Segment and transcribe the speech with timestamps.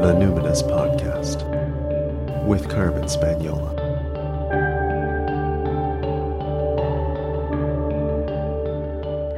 [0.00, 1.44] The Numinous Podcast
[2.46, 3.78] with Carmen Spaniola.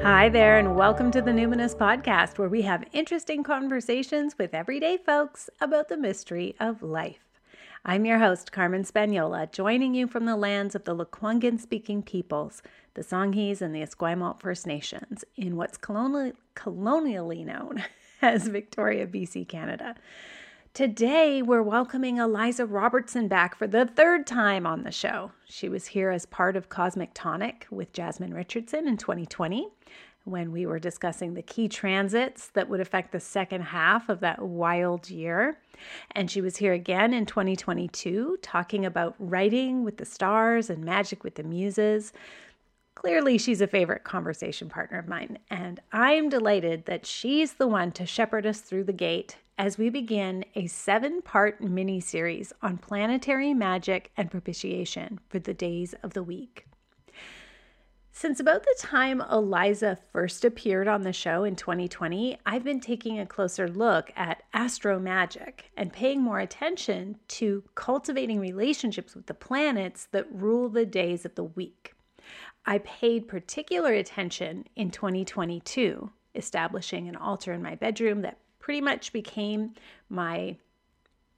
[0.04, 4.98] Hi there, and welcome to the Numinous Podcast, where we have interesting conversations with everyday
[4.98, 7.26] folks about the mystery of life.
[7.84, 12.62] I'm your host, Carmen Spaniola, joining you from the lands of the Lekwungen speaking peoples,
[12.94, 17.82] the Songhees and the Esquimalt First Nations, in what's colonially, colonially known
[18.22, 19.96] as Victoria, BC, Canada.
[20.74, 25.32] Today, we're welcoming Eliza Robertson back for the third time on the show.
[25.44, 29.68] She was here as part of Kosmic Tonic with Jasmine Richardson in 2020
[30.24, 34.40] when we were discussing the key transits that would affect the second half of that
[34.40, 35.58] wild year.
[36.12, 41.22] And she was here again in 2022 talking about writing with the stars and magic
[41.22, 42.14] with the muses.
[42.94, 47.66] Clearly, she's a favorite conversation partner of mine, and I am delighted that she's the
[47.66, 52.52] one to shepherd us through the gate as we begin a seven part mini series
[52.62, 56.66] on planetary magic and propitiation for the days of the week.
[58.10, 63.20] Since about the time Eliza first appeared on the show in 2020, I've been taking
[63.20, 69.32] a closer look at astro magic and paying more attention to cultivating relationships with the
[69.32, 71.94] planets that rule the days of the week.
[72.66, 79.12] I paid particular attention in 2022, establishing an altar in my bedroom that pretty much
[79.12, 79.74] became
[80.08, 80.56] my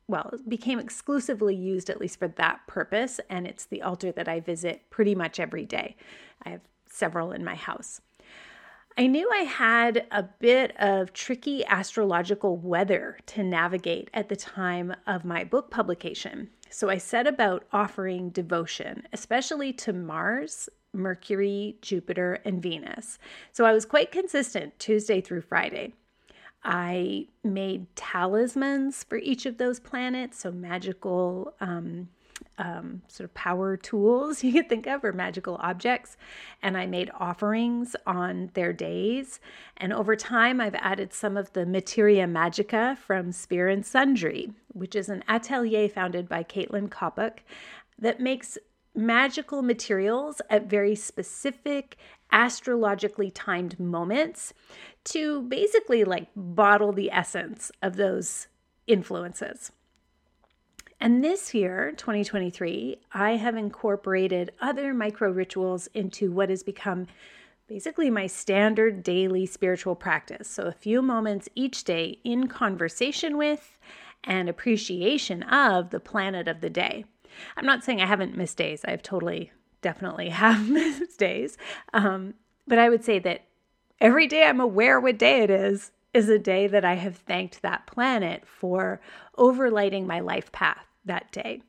[0.07, 4.39] well, became exclusively used at least for that purpose, and it's the altar that I
[4.39, 5.97] visit pretty much every day.
[6.45, 8.03] I have several in my house.
[8.99, 14.95] I knew I had a bit of tricky astrological weather to navigate at the time
[15.07, 16.51] of my book publication.
[16.69, 23.19] So I set about offering devotion, especially to Mars, Mercury, Jupiter, and Venus.
[23.53, 25.95] So I was quite consistent Tuesday through Friday.
[26.65, 32.09] I made talismans for each of those planets, so magical um,
[32.59, 36.17] um, sort of power tools you could think of or magical objects.
[36.63, 39.41] And I made offerings on their days.
[39.77, 44.95] And over time, I've added some of the materia magica from Sphere and Sundry, which
[44.95, 47.39] is an atelier founded by Caitlin Kopuk
[47.99, 48.59] that makes
[48.95, 51.97] magical materials at very specific
[52.31, 54.53] astrologically timed moments
[55.05, 58.49] to basically like bottle the essence of those
[58.87, 59.73] influences.
[61.01, 67.07] And this year, 2023, I have incorporated other micro rituals into what has become
[67.67, 70.49] basically my standard daily spiritual practice.
[70.49, 73.79] So, a few moments each day in conversation with
[74.23, 77.05] and appreciation of the planet of the day.
[77.57, 79.53] I'm not saying I haven't missed days, I've totally,
[79.83, 81.57] definitely have missed days.
[81.93, 82.35] Um,
[82.67, 83.43] but I would say that
[84.01, 87.63] every day I'm aware what day it is, is a day that I have thanked
[87.63, 89.01] that planet for
[89.37, 91.63] overlighting my life path that day.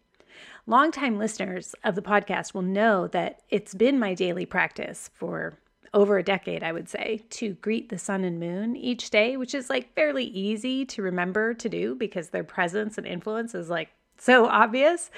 [0.67, 5.57] Longtime listeners of the podcast will know that it's been my daily practice for
[5.93, 9.55] over a decade, I would say, to greet the sun and moon each day, which
[9.55, 13.89] is like fairly easy to remember to do because their presence and influence is like
[14.17, 15.09] so obvious.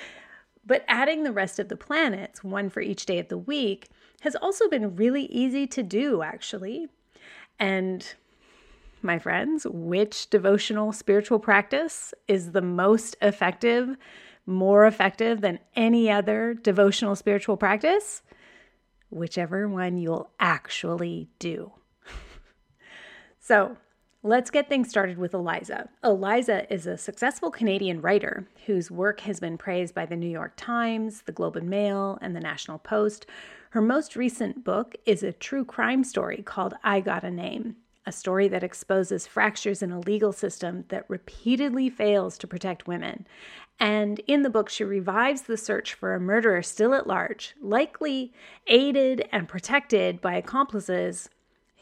[0.68, 3.88] But adding the rest of the planets, one for each day of the week,
[4.22, 6.90] has also been really easy to do, actually.
[7.58, 8.14] And
[9.02, 13.96] my friends, which devotional spiritual practice is the most effective,
[14.46, 18.22] more effective than any other devotional spiritual practice?
[19.10, 21.72] Whichever one you'll actually do.
[23.40, 23.78] so,
[24.28, 25.88] let's get things started with Eliza.
[26.04, 30.54] Eliza is a successful Canadian writer whose work has been praised by the New York
[30.58, 33.26] Times, the Globe and Mail, and the National Post.
[33.70, 38.12] Her most recent book is a true crime story called I Got a Name a
[38.12, 43.28] story that exposes fractures in a legal system that repeatedly fails to protect women.
[43.82, 48.32] And in the book, she revives the search for a murderer still at large, likely
[48.68, 51.30] aided and protected by accomplices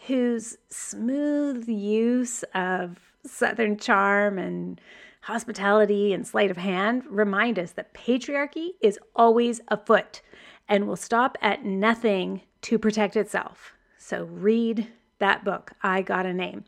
[0.07, 4.79] whose smooth use of Southern charm and
[5.21, 10.21] hospitality and sleight of hand remind us that patriarchy is always afoot
[10.69, 13.73] and will stop at nothing to protect itself.
[13.97, 14.87] So read
[15.19, 16.65] that book, I Got a Name,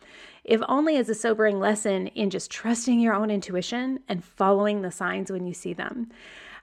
[0.47, 4.91] if only as a sobering lesson in just trusting your own intuition and following the
[4.91, 6.09] signs when you see them.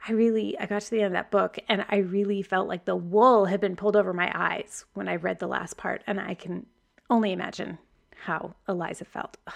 [0.08, 2.86] I really, I got to the end of that book and I really felt like
[2.86, 6.02] the wool had been pulled over my eyes when I read the last part.
[6.06, 6.66] And I can
[7.10, 7.78] only imagine
[8.24, 9.36] how Eliza felt.
[9.46, 9.54] Ugh,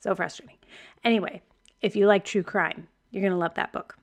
[0.00, 0.58] so frustrating.
[1.04, 1.42] Anyway,
[1.80, 3.96] if you like true crime, you're going to love that book.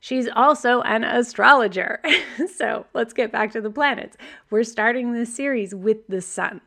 [0.00, 2.00] She's also an astrologer.
[2.56, 4.16] so let's get back to the planets.
[4.50, 6.60] We're starting this series with the sun.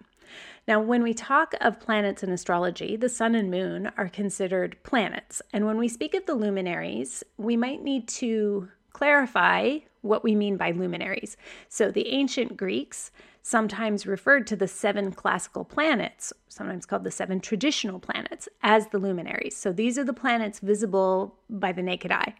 [0.67, 5.41] Now, when we talk of planets in astrology, the sun and moon are considered planets.
[5.53, 10.57] And when we speak of the luminaries, we might need to clarify what we mean
[10.57, 11.37] by luminaries.
[11.69, 13.11] So, the ancient Greeks
[13.43, 18.97] sometimes referred to the seven classical planets, sometimes called the seven traditional planets, as the
[18.97, 19.55] luminaries.
[19.55, 22.33] So, these are the planets visible by the naked eye.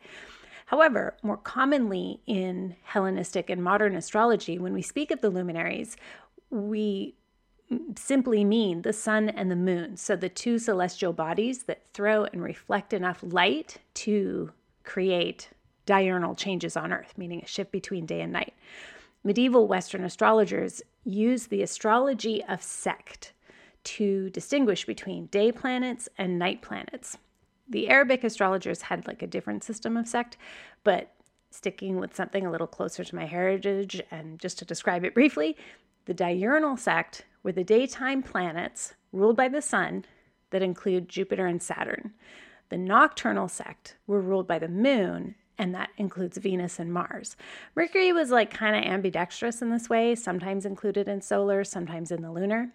[0.68, 5.96] However, more commonly in Hellenistic and modern astrology, when we speak of the luminaries,
[6.50, 7.16] we
[7.96, 9.98] simply mean the sun and the moon.
[9.98, 14.52] So, the two celestial bodies that throw and reflect enough light to
[14.84, 15.50] create
[15.86, 18.54] diurnal changes on Earth, meaning a shift between day and night.
[19.24, 23.34] Medieval Western astrologers used the astrology of sect
[23.84, 27.18] to distinguish between day planets and night planets.
[27.70, 30.38] The Arabic astrologers had like a different system of sect,
[30.84, 31.12] but
[31.50, 35.56] sticking with something a little closer to my heritage and just to describe it briefly,
[36.06, 40.04] the diurnal sect were the daytime planets ruled by the sun
[40.50, 42.12] that include Jupiter and Saturn.
[42.70, 47.38] The nocturnal sect were ruled by the moon, and that includes Venus and Mars.
[47.76, 52.24] Mercury was like kind of ambidextrous in this way, sometimes included in solar, sometimes in
[52.24, 52.72] the lunar.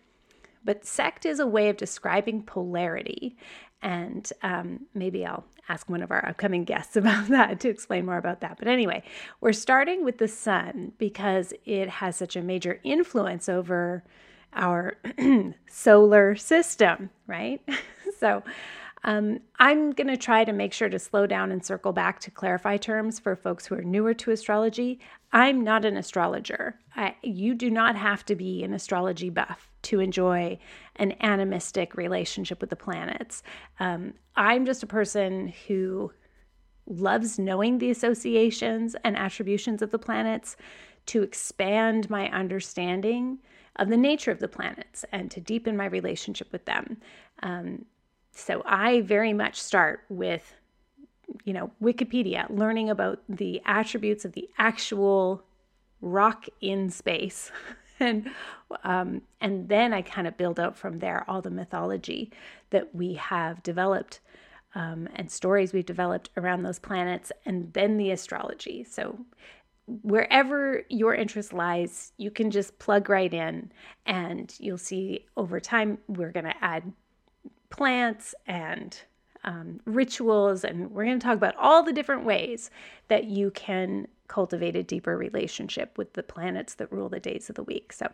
[0.65, 3.37] But sect is a way of describing polarity.
[3.83, 8.19] And um, maybe I'll ask one of our upcoming guests about that to explain more
[8.19, 8.57] about that.
[8.57, 9.03] But anyway,
[9.41, 14.05] we're starting with the sun because it has such a major influence over
[14.53, 14.97] our
[15.69, 17.61] solar system, right?
[18.19, 18.43] so,
[19.03, 22.31] um, I'm going to try to make sure to slow down and circle back to
[22.31, 25.01] clarify terms for folks who are newer to astrology.
[25.33, 26.79] I'm not an astrologer.
[26.97, 30.59] I, you do not have to be an astrology buff to enjoy
[30.97, 33.43] an animistic relationship with the planets.
[33.79, 36.13] Um, I'm just a person who
[36.87, 40.57] loves knowing the associations and attributions of the planets
[41.07, 43.39] to expand my understanding
[43.77, 46.99] of the nature of the planets and to deepen my relationship with them.
[47.43, 47.87] Um,
[48.33, 50.55] so I very much start with,
[51.45, 55.43] you know, Wikipedia, learning about the attributes of the actual
[56.01, 57.51] rock in space.
[58.01, 58.31] and
[58.85, 62.31] um, and then I kind of build out from there all the mythology
[62.71, 64.21] that we have developed
[64.75, 68.85] um, and stories we've developed around those planets, and then the astrology.
[68.85, 69.19] So
[70.03, 73.73] wherever your interest lies, you can just plug right in,
[74.07, 76.93] and you'll see over time we're going to add
[77.71, 79.01] plants and
[79.45, 82.71] um, rituals, and we're going to talk about all the different ways
[83.09, 87.57] that you can cultivate a deeper relationship with the planets that rule the days of
[87.57, 87.93] the week.
[87.93, 88.09] So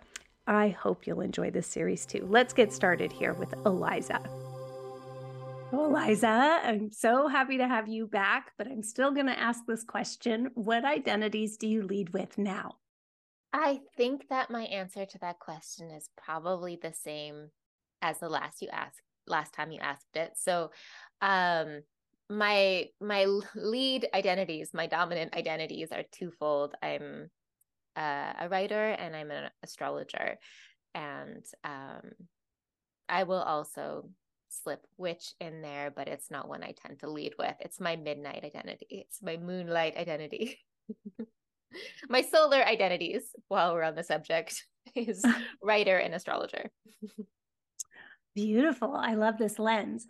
[0.47, 2.27] I hope you'll enjoy this series too.
[2.29, 4.21] Let's get started here with Eliza.
[5.77, 9.61] Well, Eliza, I'm so happy to have you back, but I'm still going to ask
[9.67, 12.77] this question What identities do you lead with now?
[13.53, 17.51] I think that my answer to that question is probably the same
[18.01, 20.33] as the last you asked last time you asked it.
[20.37, 20.71] So,
[21.21, 21.83] um,
[22.31, 26.75] my my lead identities, my dominant identities are twofold.
[26.83, 27.29] I'm
[27.97, 30.39] uh, a writer and I'm an astrologer,
[30.95, 32.13] and um,
[33.11, 34.09] I will also
[34.63, 37.55] slip witch in there, but it's not one I tend to lead with.
[37.61, 38.87] It's my midnight identity.
[38.91, 40.59] It's my moonlight identity.
[42.09, 44.65] my solar identities, while we're on the subject,
[44.95, 45.25] is
[45.63, 46.71] writer and astrologer.
[48.35, 48.95] Beautiful.
[48.95, 50.07] I love this lens.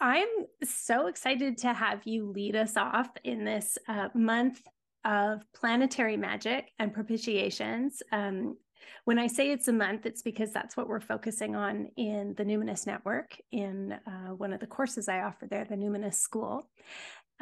[0.00, 0.28] I'm
[0.64, 4.60] so excited to have you lead us off in this uh, month
[5.04, 8.02] of planetary magic and propitiations.
[8.10, 8.56] Um,
[9.04, 12.44] when I say it's a month, it's because that's what we're focusing on in the
[12.44, 16.68] Numinous Network in uh, one of the courses I offer there, the Numinous School.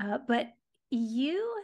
[0.02, 0.49] Uh, but
[0.90, 1.62] you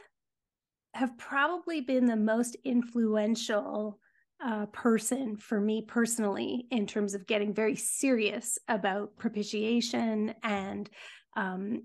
[0.95, 3.99] have probably been the most influential
[4.45, 10.91] uh, person for me personally in terms of getting very serious about propitiation and
[11.37, 11.83] um,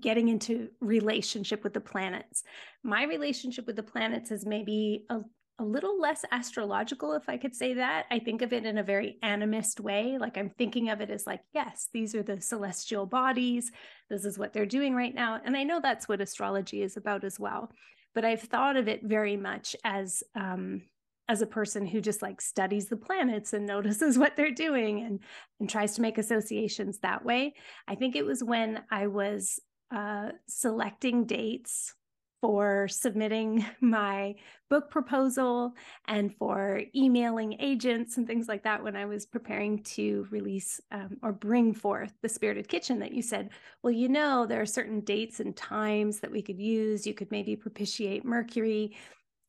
[0.00, 2.42] getting into relationship with the planets.
[2.82, 5.20] My relationship with the planets is maybe a,
[5.58, 8.04] a little less astrological, if I could say that.
[8.10, 10.18] I think of it in a very animist way.
[10.18, 13.72] Like I'm thinking of it as like, yes, these are the celestial bodies.
[14.10, 15.40] This is what they're doing right now.
[15.42, 17.70] And I know that's what astrology is about as well.
[18.14, 20.82] But I've thought of it very much as um,
[21.28, 25.20] as a person who just like studies the planets and notices what they're doing and
[25.60, 27.54] and tries to make associations that way
[27.88, 29.60] i think it was when i was
[29.94, 31.94] uh, selecting dates
[32.40, 34.34] for submitting my
[34.68, 35.74] book proposal
[36.08, 41.16] and for emailing agents and things like that when I was preparing to release um,
[41.22, 43.50] or bring forth the Spirited Kitchen that you said,
[43.82, 47.06] well, you know, there are certain dates and times that we could use.
[47.06, 48.96] You could maybe propitiate Mercury.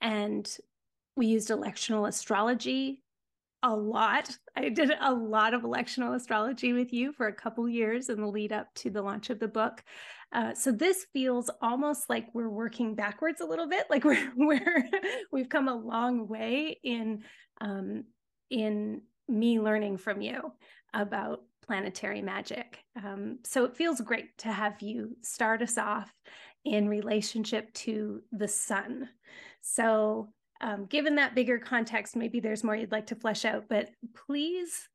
[0.02, 0.48] And
[1.16, 3.04] we used electional astrology
[3.64, 4.38] a lot.
[4.56, 8.28] I did a lot of electional astrology with you for a couple years in the
[8.28, 9.84] lead up to the launch of the book.
[10.34, 14.90] Uh, so this feels almost like we're working backwards a little bit, like we're we're
[15.32, 17.24] we've come a long way in
[17.62, 18.04] um,
[18.50, 20.52] in me learning from you
[20.94, 22.80] about planetary magic.
[22.96, 26.12] Um, so it feels great to have you start us off
[26.64, 29.10] in relationship to the sun.
[29.62, 30.30] So
[30.62, 34.88] um, given that bigger context, maybe there's more you'd like to flesh out, but please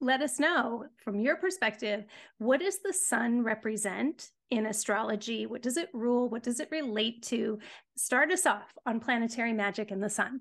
[0.00, 2.04] let us know from your perspective
[2.38, 5.46] what does the sun represent in astrology?
[5.46, 6.28] What does it rule?
[6.28, 7.58] What does it relate to?
[7.96, 10.40] Start us off on planetary magic and the sun.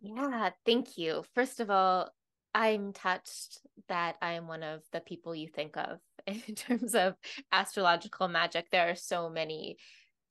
[0.00, 1.24] Yeah, thank you.
[1.34, 2.10] First of all,
[2.54, 7.14] I'm touched that I am one of the people you think of in terms of
[7.50, 8.66] astrological magic.
[8.70, 9.76] There are so many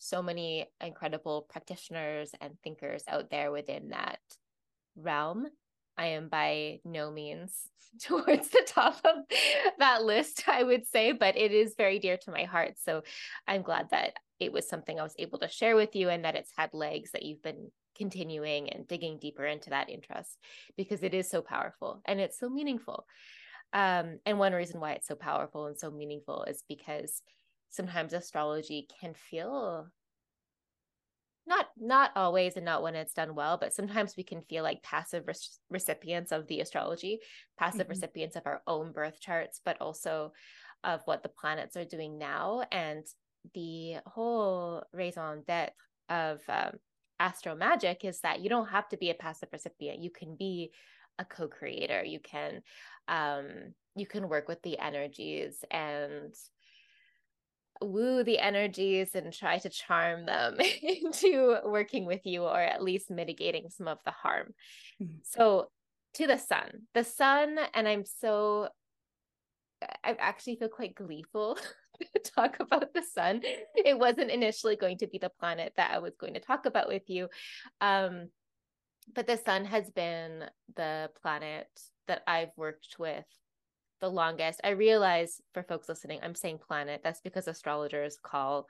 [0.03, 4.17] so many incredible practitioners and thinkers out there within that
[4.96, 5.46] realm.
[5.98, 7.53] I am by no means
[8.01, 9.25] towards the top of
[9.79, 12.75] that list, I would say, but it is very dear to my heart.
[12.83, 13.03] So
[13.48, 16.36] I'm glad that it was something I was able to share with you and that
[16.36, 20.38] it's had legs that you've been continuing and digging deeper into that interest
[20.77, 23.05] because it is so powerful and it's so meaningful.
[23.74, 27.21] Um, and one reason why it's so powerful and so meaningful is because
[27.69, 29.88] sometimes astrology can feel
[31.48, 34.83] not not always and not when it's done well but sometimes we can feel like
[34.83, 35.33] passive re-
[35.69, 37.19] recipients of the astrology
[37.57, 37.89] passive mm-hmm.
[37.89, 40.31] recipients of our own birth charts but also
[40.83, 43.05] of what the planets are doing now and
[43.53, 45.74] the whole raison d'etre
[46.10, 46.74] of um,
[47.19, 50.71] astro magic is that you don't have to be a passive recipient you can be
[51.19, 52.62] a co-creator you can
[53.07, 53.48] um
[53.95, 56.33] you can work with the energies and
[57.81, 63.09] woo the energies and try to charm them into working with you or at least
[63.09, 64.53] mitigating some of the harm.
[65.01, 65.17] Mm-hmm.
[65.23, 65.69] So,
[66.15, 68.67] to the sun, the sun, and I'm so,
[70.03, 71.57] I actually feel quite gleeful
[72.01, 73.41] to talk about the sun.
[73.75, 76.89] It wasn't initially going to be the planet that I was going to talk about
[76.89, 77.29] with you.
[77.79, 78.27] Um,
[79.13, 80.45] but the sun has been
[80.75, 81.67] the planet
[82.07, 83.25] that I've worked with
[84.01, 84.60] the longest.
[84.63, 87.01] I realize for folks listening, I'm saying planet.
[87.03, 88.67] That's because astrologers call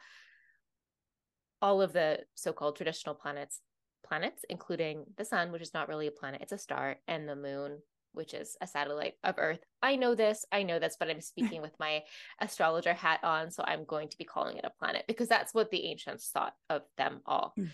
[1.62, 3.62] all of the so-called traditional planets
[4.06, 7.36] planets, including the sun, which is not really a planet, it's a star, and the
[7.36, 7.78] moon,
[8.14, 9.60] which is a satellite of Earth.
[9.82, 12.04] I know this, I know this, but I'm speaking with my
[12.40, 15.72] astrologer hat on, so I'm going to be calling it a planet because that's what
[15.72, 17.54] the ancients thought of them all.
[17.58, 17.70] Mm.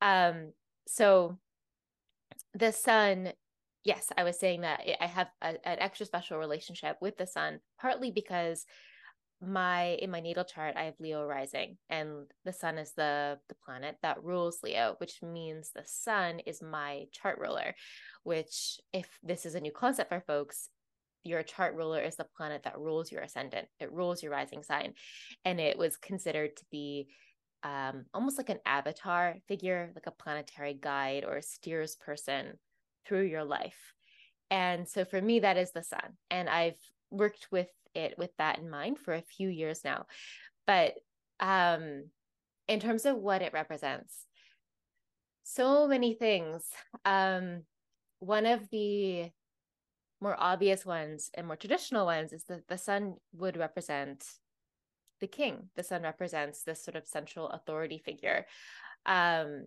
[0.00, 0.52] Um,
[0.86, 1.38] so
[2.54, 3.32] the sun
[3.84, 7.60] yes, I was saying that I have a, an extra special relationship with the sun,
[7.80, 8.64] partly because
[9.40, 13.54] my in my natal chart I have Leo rising, and the sun is the the
[13.64, 17.74] planet that rules Leo, which means the sun is my chart ruler.
[18.22, 20.68] Which, if this is a new concept for folks,
[21.24, 23.68] your chart ruler is the planet that rules your ascendant.
[23.78, 24.94] It rules your rising sign,
[25.44, 27.08] and it was considered to be
[27.62, 32.58] um, almost like an avatar figure, like a planetary guide or a steers person
[33.06, 33.94] through your life.
[34.50, 36.16] And so for me, that is the sun.
[36.30, 36.78] And I've
[37.10, 40.06] worked with it with that in mind for a few years now.
[40.66, 40.94] But
[41.40, 42.04] um,
[42.68, 44.26] in terms of what it represents,
[45.44, 46.64] so many things.
[47.04, 47.62] Um,
[48.18, 49.30] one of the
[50.20, 54.24] more obvious ones and more traditional ones is that the sun would represent
[55.20, 55.68] the king.
[55.76, 58.46] The sun represents this sort of central authority figure.
[59.04, 59.66] Um,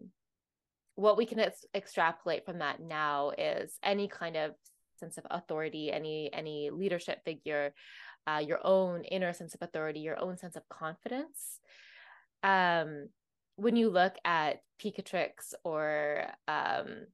[0.98, 4.52] what we can ex- extrapolate from that now is any kind of
[5.00, 7.72] sense of authority any any leadership figure
[8.26, 11.60] uh, your own inner sense of authority your own sense of confidence.
[12.44, 13.10] Um,
[13.56, 17.08] when you look at Picatrix or um,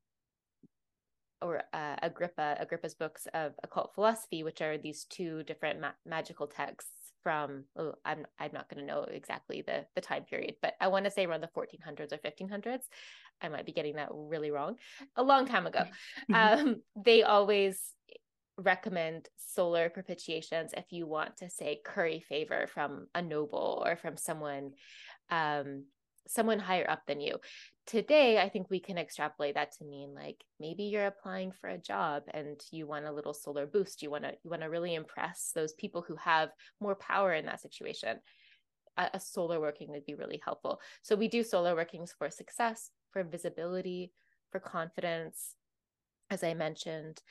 [1.42, 6.48] or uh, Agrippa Agrippa's books of occult philosophy, which are these two different ma- magical
[6.48, 10.74] texts from oh, I'm I'm not going to know exactly the the time period, but
[10.80, 12.82] I want to say around the 1400s or 1500s.
[13.42, 14.76] I might be getting that really wrong.
[15.16, 15.84] A long time ago,
[16.34, 17.80] um, they always
[18.58, 24.16] recommend solar propitiations if you want to say curry favor from a noble or from
[24.16, 24.72] someone
[25.30, 25.86] um,
[26.28, 27.38] someone higher up than you.
[27.86, 31.78] Today, I think we can extrapolate that to mean like maybe you're applying for a
[31.78, 34.02] job and you want a little solar boost.
[34.02, 36.50] You want to you want to really impress those people who have
[36.80, 38.20] more power in that situation.
[38.98, 40.80] A, a solar working would be really helpful.
[41.02, 44.14] So we do solar workings for success, for visibility,
[44.52, 45.56] for confidence,
[46.30, 47.22] as I mentioned.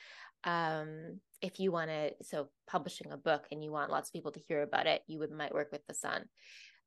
[0.43, 4.31] Um, if you want to, so publishing a book and you want lots of people
[4.33, 6.25] to hear about it, you would might work with the sun.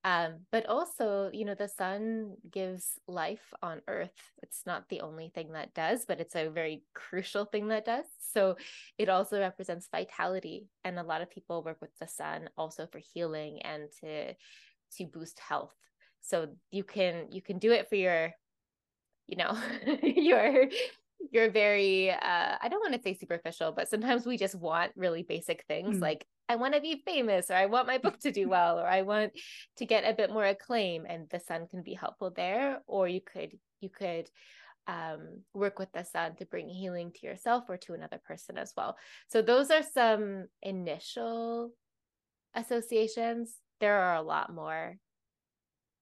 [0.07, 4.15] Um, but also, you know, the sun gives life on earth.
[4.41, 8.05] It's not the only thing that does, but it's a very crucial thing that does.
[8.33, 8.57] So
[8.99, 10.69] it also represents vitality.
[10.85, 14.35] And a lot of people work with the sun also for healing and to
[14.97, 15.75] to boost health.
[16.21, 18.31] So you can you can do it for your,
[19.27, 19.59] you know,
[20.05, 20.69] your
[21.33, 25.23] you're very uh i don't want to say superficial but sometimes we just want really
[25.23, 26.03] basic things mm.
[26.03, 28.87] like i want to be famous or i want my book to do well or
[28.87, 29.33] i want
[29.77, 32.81] to get a bit more acclaim and the sun can be helpful there.
[32.87, 34.29] Or you could you could
[34.87, 38.73] um, work with the sun to bring healing to yourself or to another person as
[38.77, 38.97] well.
[39.29, 41.73] So those are some initial
[42.55, 43.57] associations.
[43.81, 44.97] There are a lot more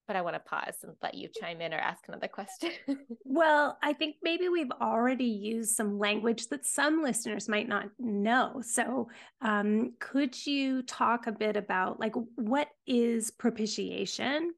[0.06, 2.70] but I want to pause and let you chime in or ask another question.
[3.24, 8.62] well, I think maybe we've already used some language that some listeners might not know.
[8.62, 9.08] So,
[9.40, 14.52] um, could you talk a bit about like what is propitiation?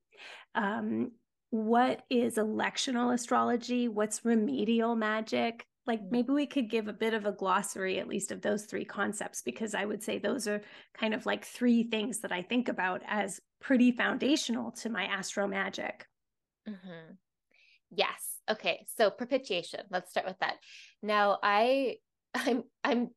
[0.54, 1.12] Um,
[1.50, 3.88] what is electional astrology?
[3.88, 5.64] What's remedial magic?
[5.86, 6.10] like mm.
[6.10, 9.42] maybe we could give a bit of a glossary at least of those three concepts
[9.42, 10.60] because i would say those are
[10.94, 15.46] kind of like three things that i think about as pretty foundational to my astro
[15.46, 16.06] magic
[16.68, 17.12] mm-hmm.
[17.90, 20.56] yes okay so propitiation let's start with that
[21.02, 21.96] now i
[22.34, 23.10] i'm i'm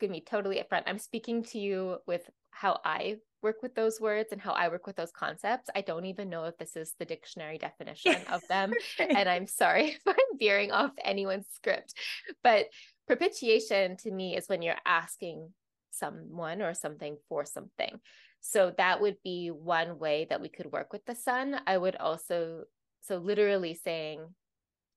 [0.00, 4.30] gonna be totally upfront i'm speaking to you with how i work with those words
[4.32, 5.70] and how I work with those concepts.
[5.74, 8.72] I don't even know if this is the dictionary definition of them.
[8.98, 11.94] and I'm sorry if I'm veering off anyone's script.
[12.42, 12.66] But
[13.06, 15.50] propitiation to me is when you're asking
[15.90, 18.00] someone or something for something.
[18.40, 21.60] So that would be one way that we could work with the sun.
[21.66, 22.64] I would also,
[23.02, 24.20] so literally saying,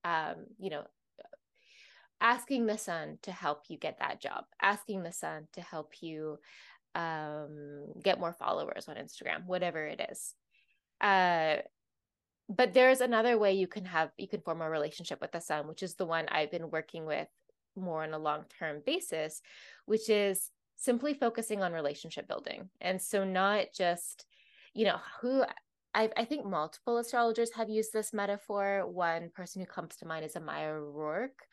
[0.04, 0.84] um, you know,
[2.22, 6.40] asking the sun to help you get that job, asking the sun to help you
[6.96, 10.34] um, get more followers on Instagram, whatever it is.
[11.02, 11.58] Uh,
[12.50, 15.68] but there's another way you can have you can form a relationship with the sun,
[15.68, 17.28] which is the one I've been working with
[17.76, 19.42] more on a long term basis,
[19.86, 22.70] which is simply focusing on relationship building.
[22.82, 24.26] And so not just,
[24.74, 25.44] you know, who
[25.96, 28.86] I, I think multiple astrologers have used this metaphor.
[28.88, 31.44] One person who comes to mind is Amaya Rourke,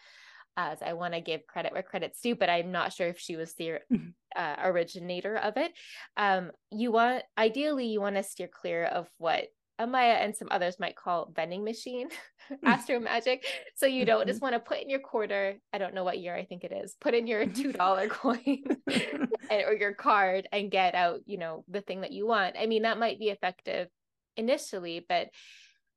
[0.56, 3.36] as I want to give credit where credit's due, but I'm not sure if she
[3.36, 4.08] was the mm-hmm.
[4.34, 5.72] uh, originator of it.
[6.16, 9.48] Um, you want ideally you want to steer clear of what
[9.80, 12.08] Amaya and some others might call vending machine
[12.52, 12.56] mm.
[12.64, 13.44] astro magic.
[13.76, 14.52] So you don't just mm-hmm.
[14.52, 15.56] want to put in your quarter.
[15.72, 16.96] I don't know what year I think it is.
[17.00, 21.64] Put in your two dollar coin and, or your card and get out, you know,
[21.68, 22.56] the thing that you want.
[22.58, 23.88] I mean, that might be effective
[24.36, 25.28] initially, but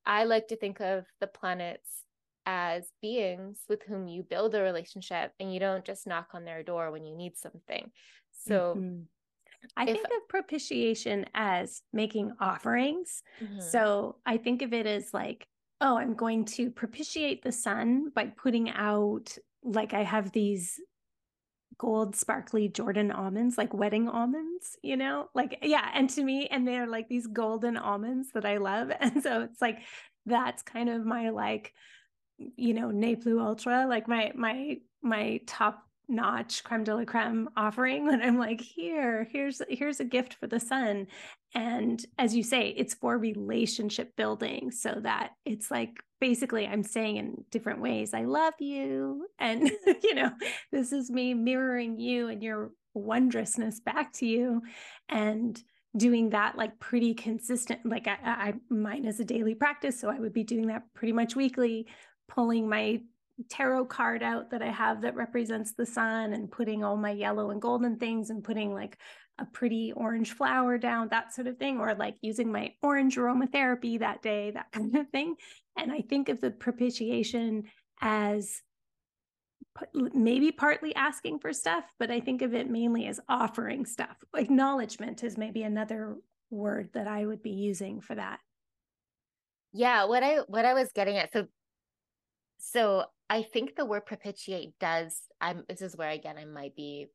[0.06, 1.89] I like to think of the planets
[2.46, 6.62] as beings with whom you build a relationship and you don't just knock on their
[6.62, 7.89] door when you need something.
[8.46, 9.02] So mm-hmm.
[9.78, 13.23] I if, think of propitiation as making offerings.
[13.41, 13.62] Mm-hmm.
[13.62, 15.47] So I think of it as like,
[15.82, 20.80] oh, I'm going to propitiate the sun by putting out, like, I have these
[21.78, 25.30] gold sparkly Jordan almonds, like wedding almonds, you know?
[25.34, 25.89] Like, yeah.
[25.93, 28.91] And to me, and they're like these golden almonds that I love.
[28.99, 29.80] And so it's like,
[30.26, 31.73] that's kind of my like
[32.38, 37.49] you know, Ne Plus Ultra, like my my my top notch creme de la creme
[37.55, 41.07] offering when i'm like here here's here's a gift for the sun.
[41.55, 47.17] And as you say it's for relationship building so that it's like basically i'm saying
[47.17, 48.13] in different ways.
[48.13, 49.69] I love you and
[50.03, 50.31] you know
[50.71, 54.61] this is me mirroring you and your wondrousness back to you
[55.09, 55.61] and
[55.95, 60.19] doing that like pretty consistent like I, I mine is a daily practice so i
[60.19, 61.87] would be doing that pretty much weekly
[62.27, 63.01] pulling my
[63.50, 67.52] tarot card out that I have that represents the sun and putting all my yellow
[67.52, 68.98] and golden things and putting like
[69.39, 74.00] a pretty orange flower down, that sort of thing, or like using my orange aromatherapy
[74.00, 75.36] that day, that kind of thing.
[75.78, 77.63] And I think of the propitiation
[78.02, 78.62] as
[79.93, 84.15] maybe partly asking for stuff, but I think of it mainly as offering stuff.
[84.36, 86.15] Acknowledgement is maybe another
[86.52, 88.39] word that I would be using for that.
[89.72, 91.48] Yeah, what I what I was getting at so
[92.71, 95.19] so I think the word propitiate does.
[95.41, 95.63] I'm.
[95.67, 97.08] This is where again I might be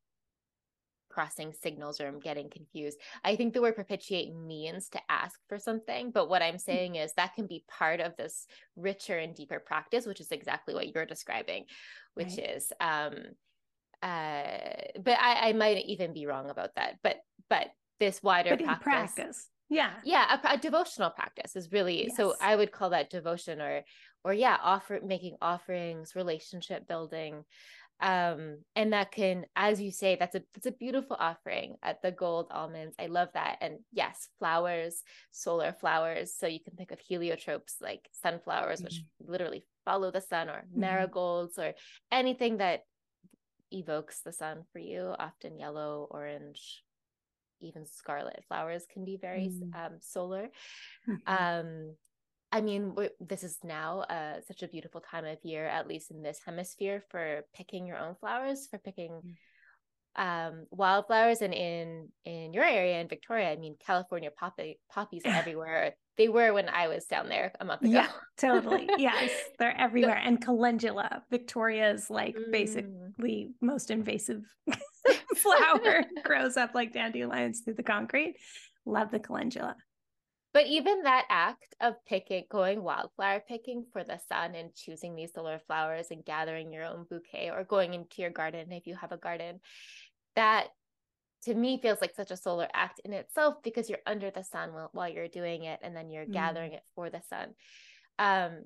[1.11, 2.99] crossing signals or I'm getting confused.
[3.25, 6.61] I think the word propitiate means to ask for something, but what I'm mm.
[6.61, 10.75] saying is that can be part of this richer and deeper practice, which is exactly
[10.75, 11.65] what you're describing,
[12.15, 12.57] which right.
[12.57, 13.15] is um
[14.03, 14.43] uh
[15.03, 16.99] but I, I might even be wrong about that.
[17.03, 17.17] But
[17.49, 19.49] but this wider but practice, practice.
[19.71, 19.91] Yeah.
[20.05, 22.17] Yeah, a, a, devotional practice is really yes.
[22.17, 23.83] so I would call that devotion or
[24.29, 27.45] or yeah offer making offerings relationship building
[28.01, 32.12] um and that can as you say that's a that's a beautiful offering at the
[32.12, 37.01] gold almonds i love that and yes flowers solar flowers so you can think of
[37.11, 38.85] heliotropes like sunflowers mm-hmm.
[38.85, 40.81] which literally follow the sun or mm-hmm.
[40.81, 41.73] marigolds or
[42.12, 42.83] anything that
[43.73, 46.85] evokes the sun for you often yellow orange
[47.61, 49.75] even scarlet flowers can be very mm.
[49.75, 50.49] um, solar
[51.09, 51.14] mm-hmm.
[51.27, 51.95] um
[52.51, 56.23] I mean, this is now uh, such a beautiful time of year, at least in
[56.23, 59.37] this hemisphere, for picking your own flowers, for picking
[60.19, 60.49] mm.
[60.49, 61.43] um, wildflowers.
[61.43, 65.95] And in in your area in Victoria, I mean, California poppy poppies everywhere.
[66.17, 67.93] They were when I was down there a month ago.
[67.93, 68.09] Yeah,
[68.39, 68.89] totally.
[68.97, 70.17] yes, they're everywhere.
[70.17, 72.51] And calendula, Victoria's like mm.
[72.51, 74.43] basically most invasive
[75.37, 78.37] flower, grows up like dandelions through the concrete.
[78.87, 79.77] Love the calendula.
[80.55, 85.33] But even that act of picking, going wildflower picking for the sun and choosing these
[85.35, 89.13] solar flowers and gathering your own bouquet or going into your garden if you have
[89.13, 89.61] a garden,
[90.37, 90.69] that
[91.45, 94.73] to me feels like such a solar act in itself because you're under the sun
[94.73, 96.33] while, while you're doing it and then you're mm.
[96.33, 97.55] gathering it for the sun.
[98.19, 98.65] Um,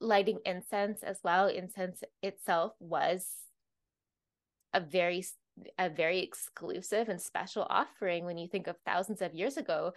[0.00, 3.26] lighting incense as well, incense itself was
[4.72, 5.24] a very
[5.78, 9.92] a very exclusive and special offering when you think of thousands of years ago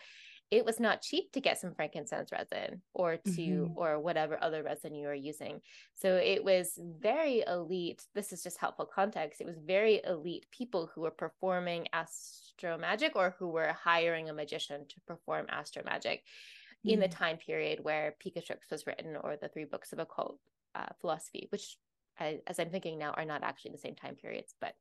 [0.50, 3.78] it was not cheap to get some frankincense resin or to mm-hmm.
[3.78, 5.62] or whatever other resin you are using
[5.94, 10.90] so it was very elite this is just helpful context it was very elite people
[10.94, 16.20] who were performing astro magic or who were hiring a magician to perform astro magic
[16.20, 16.94] mm-hmm.
[16.94, 17.18] in the mm.
[17.18, 20.40] time period where Picatrix was written or the three books of occult
[20.76, 21.78] uh, philosophy which
[22.20, 24.76] I, as i'm thinking now are not actually the same time periods but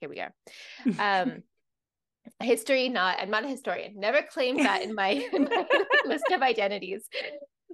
[0.00, 0.34] here we are
[0.98, 1.42] um
[2.42, 5.66] history not i'm not a historian never claimed that in my, in my
[6.06, 7.06] list of identities.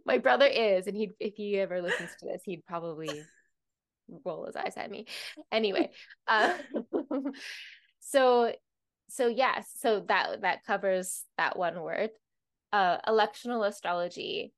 [0.05, 3.23] My brother is and he if he ever listens to this he'd probably
[4.25, 5.07] roll his eyes at me.
[5.51, 5.91] Anyway
[6.29, 6.55] uh,
[8.01, 8.53] so
[9.09, 12.11] so yes so that that covers that one word.
[12.73, 14.53] Uh electional astrology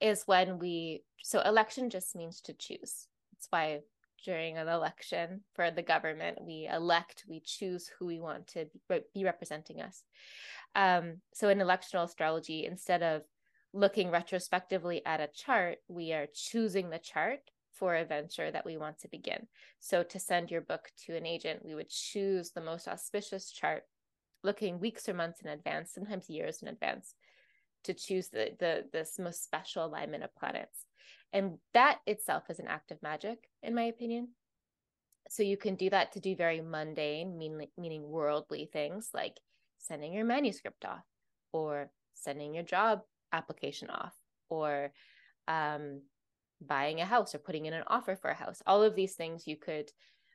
[0.00, 3.08] is when we so election just means to choose.
[3.32, 3.80] That's why
[4.24, 6.38] during an election for the government.
[6.40, 8.66] We elect, we choose who we want to
[9.14, 10.02] be representing us.
[10.74, 13.22] Um, so in electional astrology, instead of
[13.72, 17.40] looking retrospectively at a chart, we are choosing the chart
[17.72, 19.46] for a venture that we want to begin.
[19.78, 23.84] So to send your book to an agent, we would choose the most auspicious chart,
[24.42, 27.14] looking weeks or months in advance, sometimes years in advance,
[27.84, 30.84] to choose the the this most special alignment of planets.
[31.32, 34.28] And that itself is an act of magic, in my opinion.
[35.28, 39.38] So you can do that to do very mundane, mean, meaning worldly things like
[39.78, 41.04] sending your manuscript off
[41.52, 43.00] or sending your job
[43.32, 44.14] application off
[44.48, 44.90] or
[45.46, 46.00] um,
[46.60, 48.62] buying a house or putting in an offer for a house.
[48.66, 49.90] All of these things you could,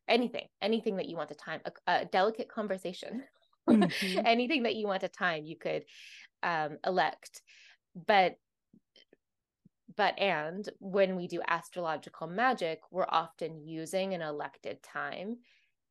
[0.07, 3.23] anything, anything that you want to time, a, a delicate conversation,
[3.69, 4.19] mm-hmm.
[4.25, 5.83] anything that you want to time, you could
[6.43, 7.41] um, elect.
[8.07, 8.37] But
[9.95, 15.37] but and when we do astrological magic we're often using an elected time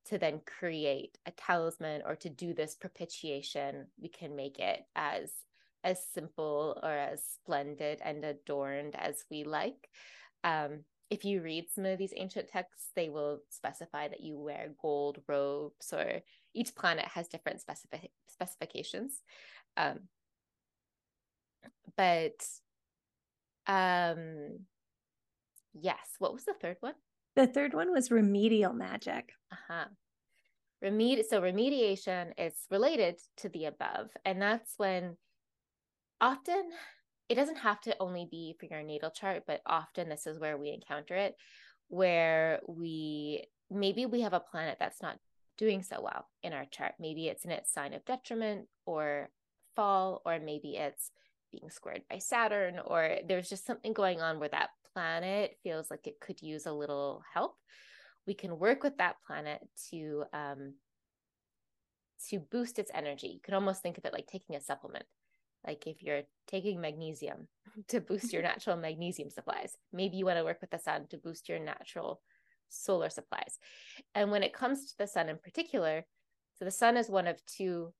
[0.04, 3.86] to then create a talisman or to do this propitiation.
[4.00, 5.32] We can make it as
[5.84, 9.88] as simple or as splendid and adorned as we like.
[10.44, 14.74] Um, if you read some of these ancient texts they will specify that you wear
[14.80, 16.20] gold robes or
[16.54, 19.22] each planet has different specific specifications.
[19.76, 20.00] Um,
[21.96, 22.44] but
[23.66, 24.58] um
[25.74, 26.94] yes, what was the third one?
[27.34, 29.32] The third one was remedial magic.
[29.50, 29.86] Uh-huh.
[30.84, 35.16] Remed- so remediation is related to the above and that's when
[36.20, 36.70] often
[37.28, 40.58] it doesn't have to only be for your natal chart but often this is where
[40.58, 41.36] we encounter it
[41.86, 45.18] where we maybe we have a planet that's not
[45.56, 49.28] doing so well in our chart maybe it's in its sign of detriment or
[49.76, 51.12] fall or maybe it's
[51.52, 56.06] being squared by Saturn, or there's just something going on where that planet feels like
[56.06, 57.56] it could use a little help,
[58.26, 59.60] we can work with that planet
[59.90, 60.74] to um,
[62.28, 63.28] to boost its energy.
[63.28, 65.04] You can almost think of it like taking a supplement.
[65.66, 67.48] Like if you're taking magnesium
[67.88, 71.18] to boost your natural magnesium supplies, maybe you want to work with the sun to
[71.18, 72.20] boost your natural
[72.68, 73.58] solar supplies.
[74.14, 76.04] And when it comes to the sun in particular,
[76.54, 77.92] so the sun is one of two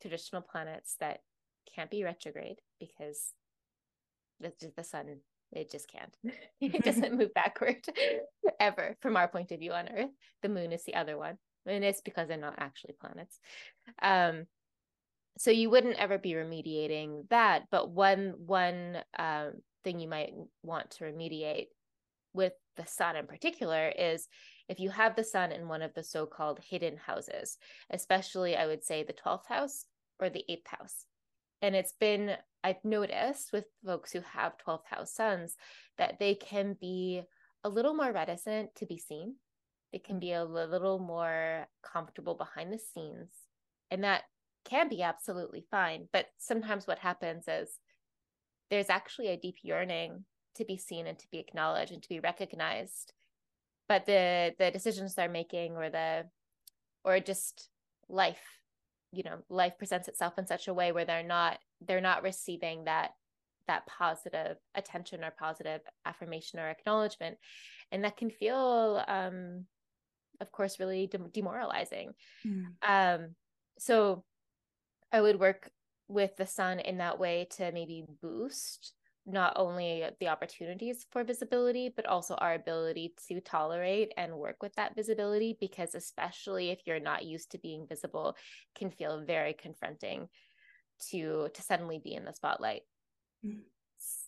[0.00, 1.20] traditional planets that
[1.74, 3.32] can't be retrograde because
[4.40, 5.20] the, the sun
[5.52, 6.16] it just can't.
[6.60, 7.84] It doesn't move backward
[8.60, 10.10] ever from our point of view on earth.
[10.42, 13.38] The moon is the other one and it's because they're not actually planets.
[14.02, 14.46] Um
[15.38, 19.52] so you wouldn't ever be remediating that but one one um,
[19.84, 21.68] thing you might want to remediate
[22.32, 24.28] with the sun in particular is
[24.68, 27.56] if you have the sun in one of the so-called hidden houses
[27.90, 29.84] especially i would say the 12th house
[30.18, 31.06] or the 8th house
[31.62, 35.56] and it's been i've noticed with folks who have 12th house suns
[35.98, 37.22] that they can be
[37.64, 39.36] a little more reticent to be seen.
[39.92, 43.30] They can be a little more comfortable behind the scenes.
[43.90, 44.22] And that
[44.64, 46.08] can be absolutely fine.
[46.12, 47.70] But sometimes what happens is
[48.70, 50.24] there's actually a deep yearning
[50.56, 53.12] to be seen and to be acknowledged and to be recognized.
[53.88, 56.26] But the the decisions they're making or the
[57.04, 57.68] or just
[58.08, 58.59] life
[59.12, 62.84] you know life presents itself in such a way where they're not they're not receiving
[62.84, 63.12] that
[63.66, 67.36] that positive attention or positive affirmation or acknowledgement
[67.92, 69.64] and that can feel um
[70.40, 72.12] of course really de- demoralizing
[72.46, 72.64] mm.
[72.86, 73.34] um
[73.78, 74.24] so
[75.12, 75.70] i would work
[76.08, 78.94] with the sun in that way to maybe boost
[79.26, 84.74] not only the opportunities for visibility, but also our ability to tolerate and work with
[84.74, 85.56] that visibility.
[85.60, 88.36] Because, especially if you're not used to being visible,
[88.74, 90.28] can feel very confronting
[91.10, 92.82] to to suddenly be in the spotlight.
[93.44, 93.60] Mm-hmm.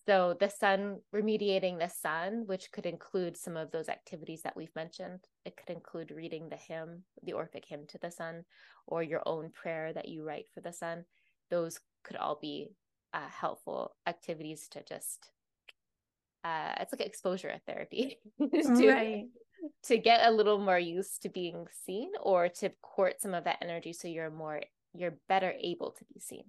[0.06, 4.74] So, the sun remediating the sun, which could include some of those activities that we've
[4.76, 8.44] mentioned, it could include reading the hymn, the Orphic hymn to the sun,
[8.86, 11.04] or your own prayer that you write for the sun.
[11.50, 12.72] Those could all be
[13.14, 15.30] uh, helpful activities to just
[16.44, 19.26] uh, it's like exposure therapy to, right.
[19.84, 23.58] to get a little more used to being seen or to court some of that
[23.62, 24.60] energy so you're more
[24.94, 26.44] you're better able to be seen.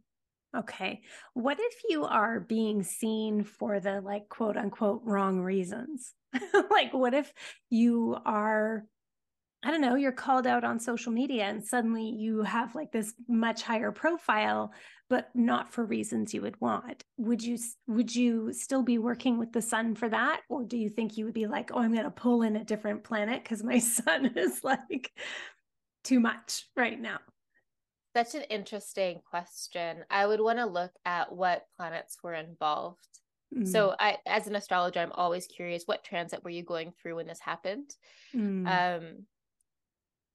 [0.56, 1.02] Okay.
[1.34, 6.14] What if you are being seen for the like quote unquote wrong reasons?
[6.70, 7.32] Like what if
[7.70, 8.86] you are
[9.64, 13.14] I don't know, you're called out on social media and suddenly you have like this
[13.30, 14.74] much higher profile,
[15.10, 17.04] but not for reasons you would want.
[17.18, 20.90] Would you would you still be working with the sun for that or do you
[20.90, 23.64] think you would be like, "Oh, I'm going to pull in a different planet cuz
[23.64, 25.12] my sun is like
[26.04, 27.20] too much right now?"
[28.16, 30.04] Such an interesting question.
[30.10, 33.08] I would want to look at what planets were involved.
[33.56, 33.68] Mm.
[33.68, 37.28] So, I, as an astrologer, I'm always curious what transit were you going through when
[37.28, 37.96] this happened?
[38.36, 38.68] Mm.
[38.68, 39.26] Um,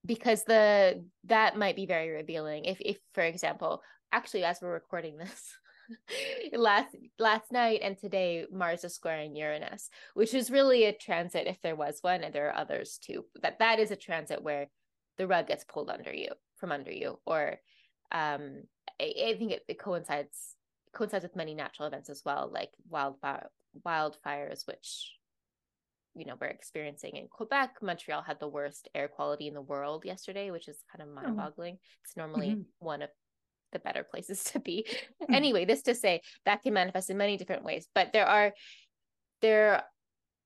[0.05, 2.65] because the that might be very revealing.
[2.65, 3.83] If if for example
[4.13, 5.53] actually as we're recording this
[6.53, 11.61] last last night and today mars is squaring uranus which is really a transit if
[11.63, 14.69] there was one and there are others too that that is a transit where
[15.17, 17.57] the rug gets pulled under you from under you or
[18.13, 18.63] um
[19.01, 20.55] i, I think it, it coincides
[20.95, 23.49] coincides with many natural events as well like wildfire
[23.87, 25.13] wildfires which
[26.15, 27.77] you know we're experiencing in Quebec.
[27.83, 31.21] Montreal had the worst air quality in the world yesterday, which is kind of oh.
[31.21, 31.77] mind-boggling.
[31.79, 31.87] Oh.
[32.05, 32.63] It's normally mm-hmm.
[32.79, 33.11] one of
[33.73, 34.87] the better places to be.
[35.23, 35.35] Mm-hmm.
[35.35, 38.53] Anyway, this to say that can manifest in many different ways, but there are
[39.41, 39.85] there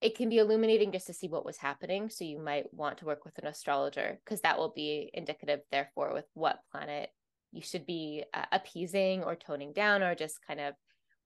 [0.02, 2.10] it can be illuminating just to see what was happening.
[2.10, 6.12] So you might want to work with an astrologer because that will be indicative, therefore,
[6.12, 7.08] with what planet
[7.52, 10.74] you should be uh, appeasing or toning down or just kind of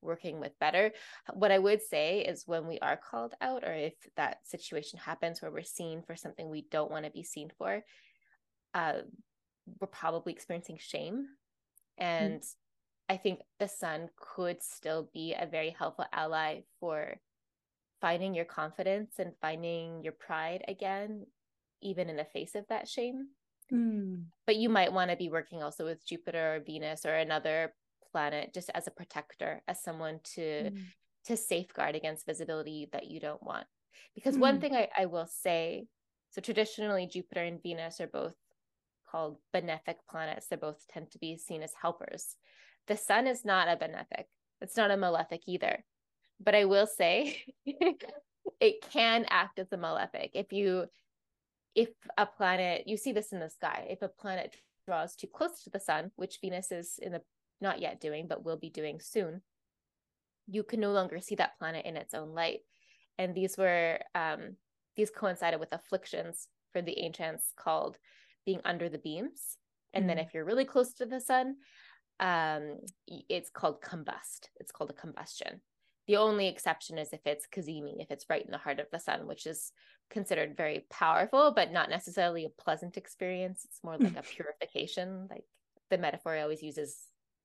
[0.01, 0.93] working with better.
[1.35, 5.41] What I would say is when we are called out, or if that situation happens
[5.41, 7.83] where we're seen for something we don't want to be seen for,
[8.75, 9.01] uh,
[9.81, 11.27] we're probably experiencing shame.
[11.99, 12.55] And mm.
[13.09, 17.17] I think the sun could still be a very helpful ally for
[18.01, 21.27] finding your confidence and finding your pride again,
[21.83, 23.29] even in the face of that shame.
[23.73, 24.25] Mm.
[24.47, 27.73] But you might want to be working also with Jupiter or Venus or another
[28.13, 30.79] planet just as a protector as someone to mm.
[31.27, 33.67] to safeguard against visibility that you don't want.
[34.15, 34.41] Because mm.
[34.41, 35.87] one thing I, I will say
[36.31, 38.35] so traditionally jupiter and venus are both
[39.11, 40.47] called benefic planets.
[40.49, 42.37] They both tend to be seen as helpers.
[42.89, 44.25] The sun is not a benefic.
[44.61, 45.85] It's not a malefic either.
[46.39, 47.43] But i will say
[48.61, 50.33] it can act as a malefic.
[50.35, 50.87] If you
[51.75, 53.87] if a planet you see this in the sky.
[53.89, 54.55] If a planet
[54.87, 57.23] draws too close to the sun which venus is in the
[57.61, 59.43] not yet doing, but will be doing soon,
[60.47, 62.61] you can no longer see that planet in its own light.
[63.19, 64.57] And these were um,
[64.97, 67.97] these coincided with afflictions for the ancients called
[68.45, 69.57] being under the beams.
[69.93, 71.57] And mm then if you're really close to the sun,
[72.21, 74.49] um, it's called combust.
[74.61, 75.61] It's called a combustion.
[76.07, 79.01] The only exception is if it's cazimi, if it's right in the heart of the
[79.01, 79.73] sun, which is
[80.11, 83.65] considered very powerful, but not necessarily a pleasant experience.
[83.65, 85.27] It's more like a purification.
[85.31, 85.45] Like
[85.91, 86.97] the metaphor I always uses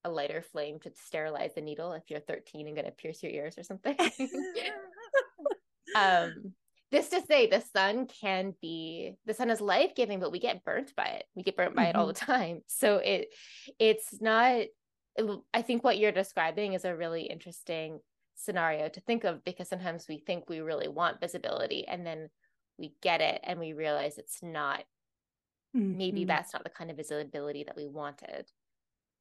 [0.04, 3.32] a lighter flame to sterilize the needle if you're 13 and going to pierce your
[3.32, 3.96] ears or something.
[5.96, 6.54] um,
[6.92, 10.66] this to say, the sun can be the sun is life giving, but we get
[10.66, 11.24] burnt by it.
[11.36, 11.90] We get burnt by mm-hmm.
[11.90, 12.32] it all the mm-hmm.
[12.32, 12.62] time.
[12.68, 13.34] So it
[13.80, 14.64] it's not.
[15.54, 18.00] I think what you're describing is a really interesting
[18.36, 22.30] scenario to think of because sometimes we think we really want visibility and then
[22.78, 24.84] we get it and we realize it's not
[25.76, 25.98] mm-hmm.
[25.98, 28.46] maybe that's not the kind of visibility that we wanted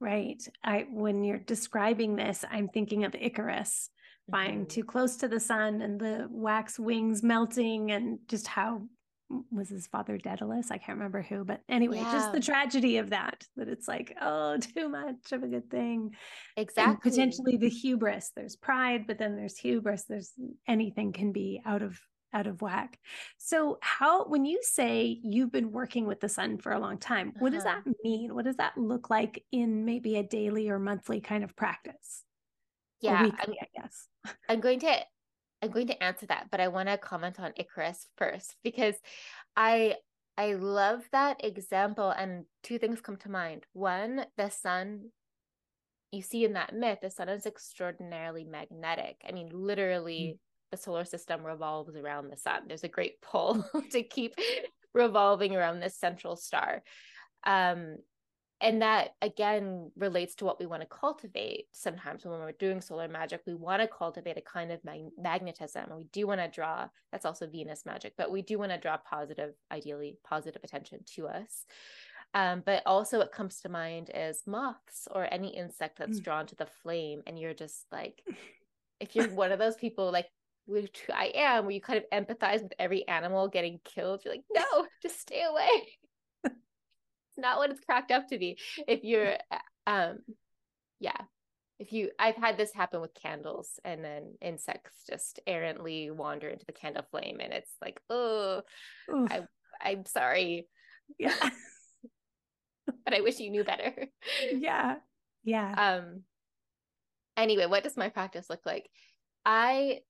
[0.01, 3.91] right i when you're describing this i'm thinking of icarus
[4.29, 4.69] flying mm-hmm.
[4.69, 8.83] too close to the sun and the wax wings melting and just how
[9.51, 10.71] was his father Daedalus?
[10.71, 12.13] I can't remember who, but anyway, yeah.
[12.13, 16.11] just the tragedy of that, that it's like, oh, too much of a good thing.
[16.57, 16.93] Exactly.
[16.93, 18.33] And potentially the hubris.
[18.35, 20.05] There's pride, but then there's hubris.
[20.09, 20.33] There's
[20.67, 21.99] anything can be out of
[22.33, 22.99] out of whack.
[23.39, 27.33] So how when you say you've been working with the sun for a long time,
[27.39, 27.57] what uh-huh.
[27.57, 28.35] does that mean?
[28.35, 32.25] What does that look like in maybe a daily or monthly kind of practice?
[33.01, 34.07] Yeah, weekly, I guess.
[34.49, 34.97] I'm going to
[35.63, 38.95] I'm going to answer that, but I want to comment on Icarus first because
[39.57, 39.97] I
[40.39, 43.67] I love that example and two things come to mind.
[43.73, 45.11] One, the sun
[46.13, 49.17] you see in that myth, the sun is extraordinarily magnetic.
[49.27, 50.39] I mean, literally mm.
[50.71, 52.63] The solar system revolves around the sun.
[52.67, 54.35] There's a great pull to keep
[54.95, 56.83] revolving around this central star.
[57.45, 57.97] Um,
[58.61, 63.09] and that again relates to what we want to cultivate sometimes when we're doing solar
[63.09, 66.87] magic we want to cultivate a kind of mag- magnetism we do want to draw
[67.11, 71.27] that's also venus magic but we do want to draw positive ideally positive attention to
[71.27, 71.65] us
[72.33, 76.25] um, but also what comes to mind is moths or any insect that's mm.
[76.25, 78.23] drawn to the flame and you're just like
[79.01, 80.27] if you're one of those people like
[80.71, 84.23] which I am, where you kind of empathize with every animal getting killed.
[84.25, 85.99] You're like, no, just stay away
[87.31, 88.59] it's not what it's cracked up to be.
[88.89, 89.35] If you're,
[89.87, 90.19] um,
[90.99, 91.17] yeah,
[91.79, 96.67] if you, I've had this happen with candles, and then insects just errantly wander into
[96.67, 98.63] the candle flame, and it's like, oh,
[99.09, 99.43] I,
[99.81, 100.67] I'm sorry,
[101.19, 101.35] yeah,
[103.05, 103.95] but I wish you knew better.
[104.53, 104.97] Yeah,
[105.45, 105.73] yeah.
[105.77, 106.23] Um.
[107.37, 108.91] Anyway, what does my practice look like?
[109.47, 110.01] I,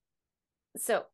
[0.77, 1.05] so,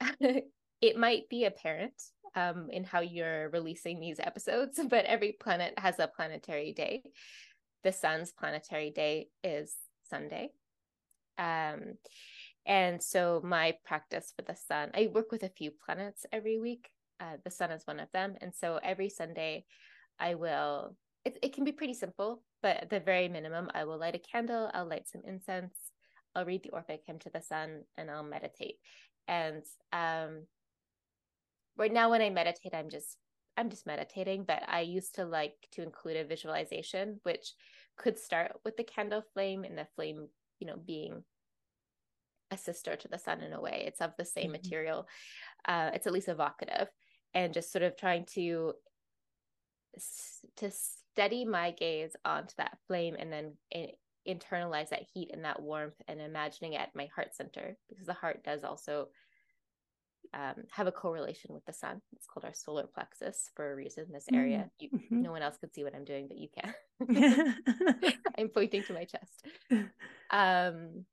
[0.20, 1.94] it might be apparent
[2.34, 7.02] um, in how you're releasing these episodes, but every planet has a planetary day.
[7.84, 9.74] The sun's planetary day is
[10.08, 10.50] Sunday.
[11.38, 11.94] Um,
[12.66, 16.90] and so my practice for the sun, I work with a few planets every week.
[17.18, 18.34] Uh, the sun is one of them.
[18.40, 19.64] And so every Sunday,
[20.18, 23.98] I will, it, it can be pretty simple, but at the very minimum, I will
[23.98, 25.74] light a candle, I'll light some incense,
[26.34, 28.76] I'll read the Orphic hymn to the sun, and I'll meditate.
[29.26, 29.62] And
[29.92, 30.46] um,
[31.76, 33.16] right now when I meditate, I'm just
[33.56, 37.52] I'm just meditating, but I used to like to include a visualization, which
[37.96, 40.28] could start with the candle flame and the flame,
[40.60, 41.24] you know, being
[42.50, 43.84] a sister to the sun in a way.
[43.86, 44.52] It's of the same mm-hmm.
[44.52, 45.06] material.
[45.66, 46.88] Uh, it's at least evocative,
[47.34, 48.74] and just sort of trying to
[50.56, 53.88] to steady my gaze onto that flame and then in,
[54.34, 58.12] internalize that heat and that warmth and imagining it at my heart center because the
[58.12, 59.08] heart does also
[60.32, 62.00] um, have a correlation with the sun.
[62.12, 64.06] It's called our solar plexus for a reason.
[64.12, 65.22] This area, you, mm-hmm.
[65.22, 68.14] no one else could see what I'm doing, but you can.
[68.38, 69.46] I'm pointing to my chest,
[70.30, 71.04] um,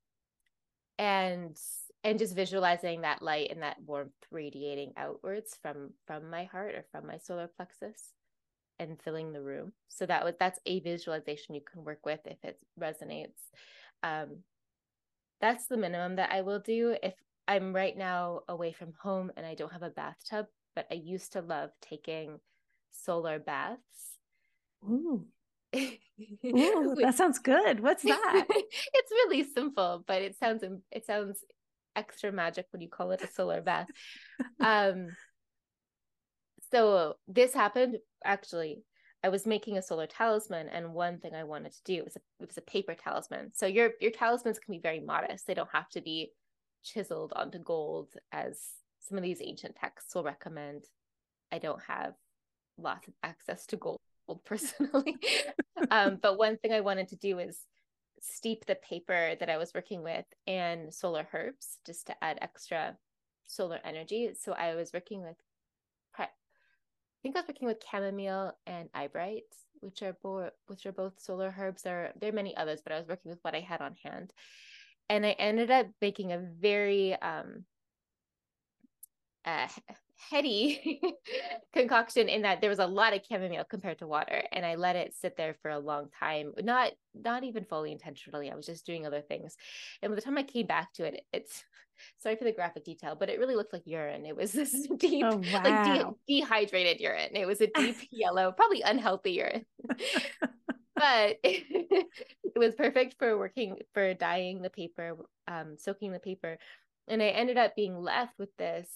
[0.99, 1.58] and
[2.03, 6.86] and just visualizing that light and that warmth radiating outwards from from my heart or
[6.91, 8.13] from my solar plexus,
[8.79, 9.73] and filling the room.
[9.87, 13.39] So that was that's a visualization you can work with if it resonates.
[14.03, 14.43] Um,
[15.41, 16.95] that's the minimum that I will do.
[17.01, 17.13] If
[17.47, 21.33] I'm right now away from home and I don't have a bathtub, but I used
[21.33, 22.39] to love taking
[22.91, 23.79] solar baths.
[24.83, 25.25] Ooh.
[25.75, 27.79] Ooh, that sounds good.
[27.79, 28.45] What's that?
[28.49, 31.43] it's really simple, but it sounds it sounds
[31.95, 33.87] extra magic when you call it a solar bath.
[34.59, 35.09] um
[36.71, 38.84] so this happened actually
[39.23, 42.19] I was making a solar talisman, and one thing I wanted to do was a,
[42.39, 43.51] it was a paper talisman.
[43.53, 46.32] So your your talismans can be very modest; they don't have to be
[46.84, 48.62] chiseled onto gold as
[48.99, 50.86] some of these ancient texts will recommend.
[51.51, 52.13] I don't have
[52.77, 53.99] lots of access to gold
[54.45, 55.17] personally.
[55.91, 57.60] um, but one thing I wanted to do is
[58.19, 62.97] steep the paper that I was working with in solar herbs just to add extra
[63.45, 64.32] solar energy.
[64.39, 65.38] So I was working with,
[67.23, 69.43] think I was working with chamomile and eyebright,
[69.82, 71.84] which are both which are both solar herbs.
[71.84, 74.34] There there are many others, but I was working with what I had on hand
[75.10, 77.65] and I ended up making a very um
[79.45, 79.68] uh,
[80.30, 80.99] heady
[81.74, 84.95] concoction in that there was a lot of chamomile compared to water and i let
[84.95, 88.86] it sit there for a long time not not even fully intentionally i was just
[88.86, 89.55] doing other things
[90.01, 91.63] and by the time i came back to it it's
[92.18, 95.26] sorry for the graphic detail but it really looked like urine it was this deep
[95.26, 95.63] oh, wow.
[95.63, 99.65] like de- dehydrated urine it was a deep yellow probably unhealthy urine
[100.97, 102.07] but it
[102.55, 105.15] was perfect for working for dyeing the paper,
[105.47, 106.57] um, soaking the paper.
[107.07, 108.89] And I ended up being left with this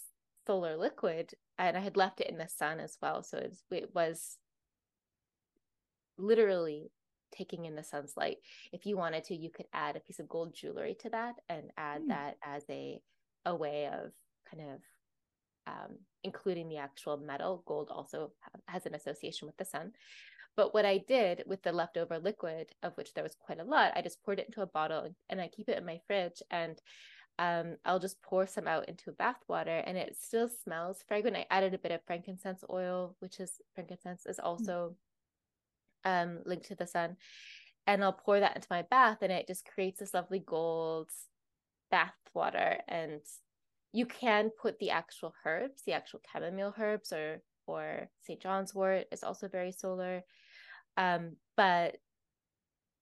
[0.47, 3.23] solar liquid and I had left it in the sun as well.
[3.23, 4.37] So it was, it was
[6.17, 6.91] literally
[7.35, 8.37] taking in the sun's light.
[8.71, 11.71] If you wanted to, you could add a piece of gold jewelry to that and
[11.77, 12.07] add mm.
[12.09, 13.01] that as a
[13.45, 14.11] a way of
[14.49, 14.79] kind of
[15.67, 17.63] um, including the actual metal.
[17.65, 18.31] Gold also
[18.67, 19.91] has an association with the sun.
[20.57, 23.93] But what I did with the leftover liquid, of which there was quite a lot,
[23.95, 26.41] I just poured it into a bottle and I keep it in my fridge.
[26.51, 26.77] And
[27.39, 31.37] um, I'll just pour some out into bath water and it still smells fragrant.
[31.37, 34.95] I added a bit of frankincense oil, which is frankincense is also
[36.05, 37.17] um, linked to the sun.
[37.87, 41.09] And I'll pour that into my bath and it just creates this lovely gold
[41.89, 42.77] bath water.
[42.87, 43.21] And
[43.91, 48.41] you can put the actual herbs, the actual chamomile herbs or or St.
[48.41, 50.23] John's wort is also very solar.
[50.97, 51.97] Um, but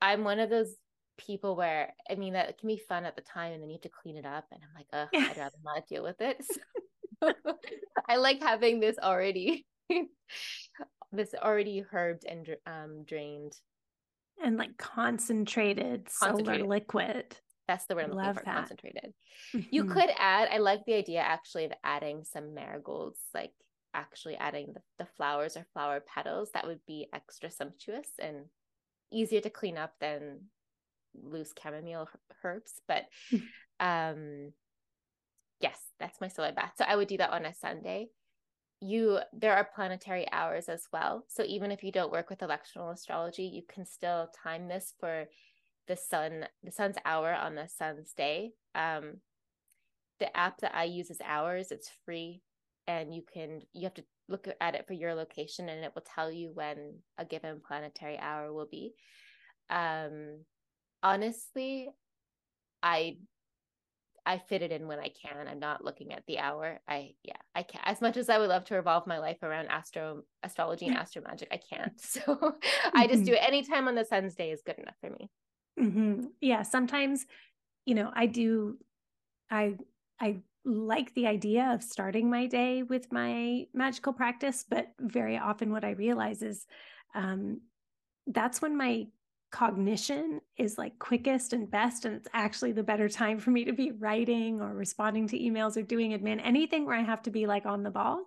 [0.02, 0.76] I'm one of those
[1.20, 3.82] people where I mean that can be fun at the time and then you have
[3.82, 6.44] to clean it up and I'm like, oh, I'd rather not deal with it.
[7.22, 7.34] So
[8.10, 9.66] I like having this already
[11.12, 13.54] this already herbed and um drained
[14.42, 16.62] and like concentrated, concentrated.
[16.62, 17.36] solar liquid.
[17.68, 18.44] That's the word I'm looking for.
[18.46, 18.56] That.
[18.56, 19.14] Concentrated.
[19.54, 19.68] Mm-hmm.
[19.70, 20.50] You could add.
[20.52, 23.52] I like the idea actually of adding some marigolds, like
[23.94, 26.50] actually adding the, the flowers or flower petals.
[26.54, 28.46] That would be extra sumptuous and
[29.12, 30.40] easier to clean up than
[31.14, 32.10] loose chamomile
[32.44, 32.82] herbs.
[32.88, 33.38] But hmm.
[33.80, 34.54] um,
[35.60, 36.74] yes, that's my solar bath.
[36.78, 38.08] So I would do that on a Sunday.
[38.82, 41.26] You there are planetary hours as well.
[41.28, 45.26] So even if you don't work with electional astrology, you can still time this for
[45.88, 48.52] the sun, the sun's hour on the sun's day.
[48.76, 49.18] Um,
[50.20, 51.72] the app that I use is Hours.
[51.72, 52.42] It's free,
[52.88, 56.04] and you can you have to look at it for your location, and it will
[56.16, 58.94] tell you when a given planetary hour will be.
[59.70, 60.46] Um,
[61.04, 61.90] honestly,
[62.82, 63.18] I
[64.26, 65.48] I fit it in when I can.
[65.48, 66.80] I'm not looking at the hour.
[66.88, 69.68] I yeah, I can as much as I would love to revolve my life around
[69.70, 71.94] astro astrology and astro magic, I can't.
[72.00, 72.56] So
[72.94, 75.30] I just do it anytime on the sun's day is good enough for me.
[75.80, 76.26] Mm-hmm.
[76.42, 77.26] Yeah, sometimes,
[77.86, 78.78] you know, I do.
[79.50, 79.78] I
[80.20, 85.72] I like the idea of starting my day with my magical practice, but very often
[85.72, 86.66] what I realize is
[87.16, 87.62] um,
[88.28, 89.08] that's when my
[89.52, 93.74] cognition is like quickest and best and it's actually the better time for me to
[93.74, 97.48] be writing or responding to emails or doing admin anything where i have to be
[97.48, 98.26] like on the ball.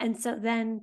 [0.00, 0.82] And so then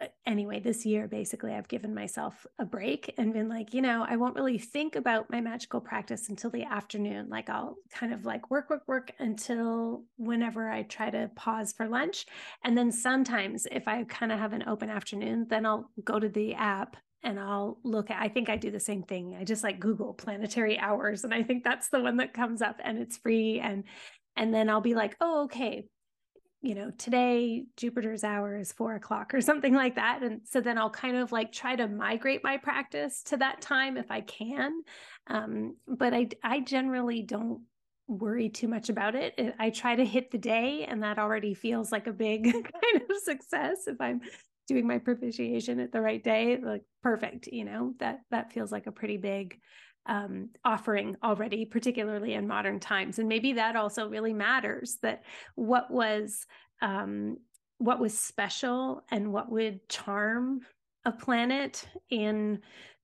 [0.00, 4.06] uh, anyway this year basically i've given myself a break and been like you know
[4.08, 7.28] i won't really think about my magical practice until the afternoon.
[7.30, 11.88] Like i'll kind of like work work work until whenever i try to pause for
[11.88, 12.26] lunch.
[12.62, 16.28] And then sometimes if i kind of have an open afternoon then i'll go to
[16.28, 19.36] the app and I'll look at I think I do the same thing.
[19.38, 22.80] I just like Google planetary hours and I think that's the one that comes up
[22.82, 23.84] and it's free and
[24.36, 25.88] and then I'll be like, oh, okay,
[26.60, 30.22] you know, today Jupiter's hour is four o'clock or something like that.
[30.22, 33.96] And so then I'll kind of like try to migrate my practice to that time
[33.96, 34.82] if I can.
[35.28, 37.62] Um, but I I generally don't
[38.08, 39.38] worry too much about it.
[39.58, 43.16] I try to hit the day and that already feels like a big kind of
[43.22, 44.20] success if I'm
[44.68, 48.86] doing my propitiation at the right day like perfect you know that that feels like
[48.86, 49.58] a pretty big
[50.08, 53.18] um, offering already particularly in modern times.
[53.18, 55.22] And maybe that also really matters that
[55.54, 56.46] what was
[56.80, 57.36] um,
[57.78, 60.60] what was special and what would charm
[61.04, 62.60] a planet in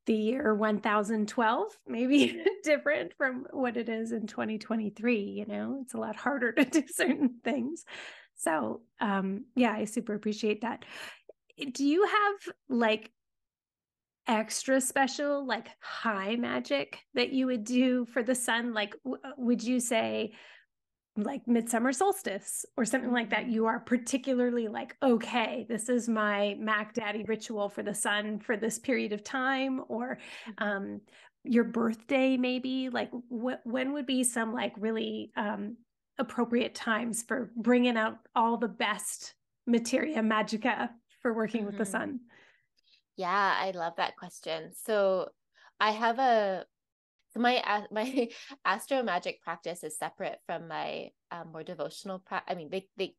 [0.07, 5.79] the year 1012 maybe different from what it is in 2023 you know?
[5.83, 7.85] It's a lot harder to do certain things.
[8.37, 10.85] So um yeah i super appreciate that
[11.73, 13.11] do you have like
[14.27, 18.73] extra special like high magic that you would do for the sun?
[18.73, 20.33] Like w- uh, would you say
[21.17, 23.49] like midsummer solstice or something like that?
[23.49, 28.57] You are particularly like okay this is my mac daddy ritual for the sun for
[28.57, 30.69] this period of time or mm-hmm.
[30.69, 31.01] um
[31.45, 32.89] your birthday maybe?
[32.89, 35.77] Like wh- when would be some like really um
[36.19, 39.35] appropriate times for bringing out all the best
[39.67, 40.91] materia magica
[41.25, 41.69] for working mm-hmm.
[41.69, 41.93] with the mm-hmm.
[41.93, 42.21] sun?
[43.17, 44.73] Yeah, I love that question.
[44.75, 45.31] So
[45.81, 46.67] I have a
[47.35, 48.29] my my
[48.65, 52.53] astro magic practice is separate from my um, more devotional practice.
[52.53, 53.15] I mean, they they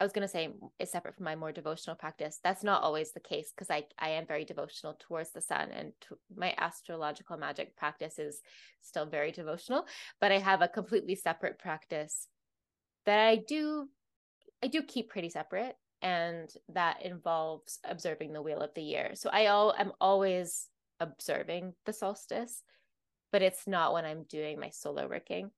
[0.00, 0.48] I was going to say
[0.80, 2.40] is separate from my more devotional practice.
[2.42, 5.92] That's not always the case because I I am very devotional towards the sun and
[6.08, 8.40] to, my astrological magic practice is
[8.80, 9.86] still very devotional,
[10.22, 12.26] but I have a completely separate practice
[13.04, 13.90] that I do
[14.64, 19.12] I do keep pretty separate and that involves observing the wheel of the year.
[19.14, 20.68] So I all I'm always
[21.00, 22.62] observing the solstice,
[23.32, 25.50] but it's not when I'm doing my solar working.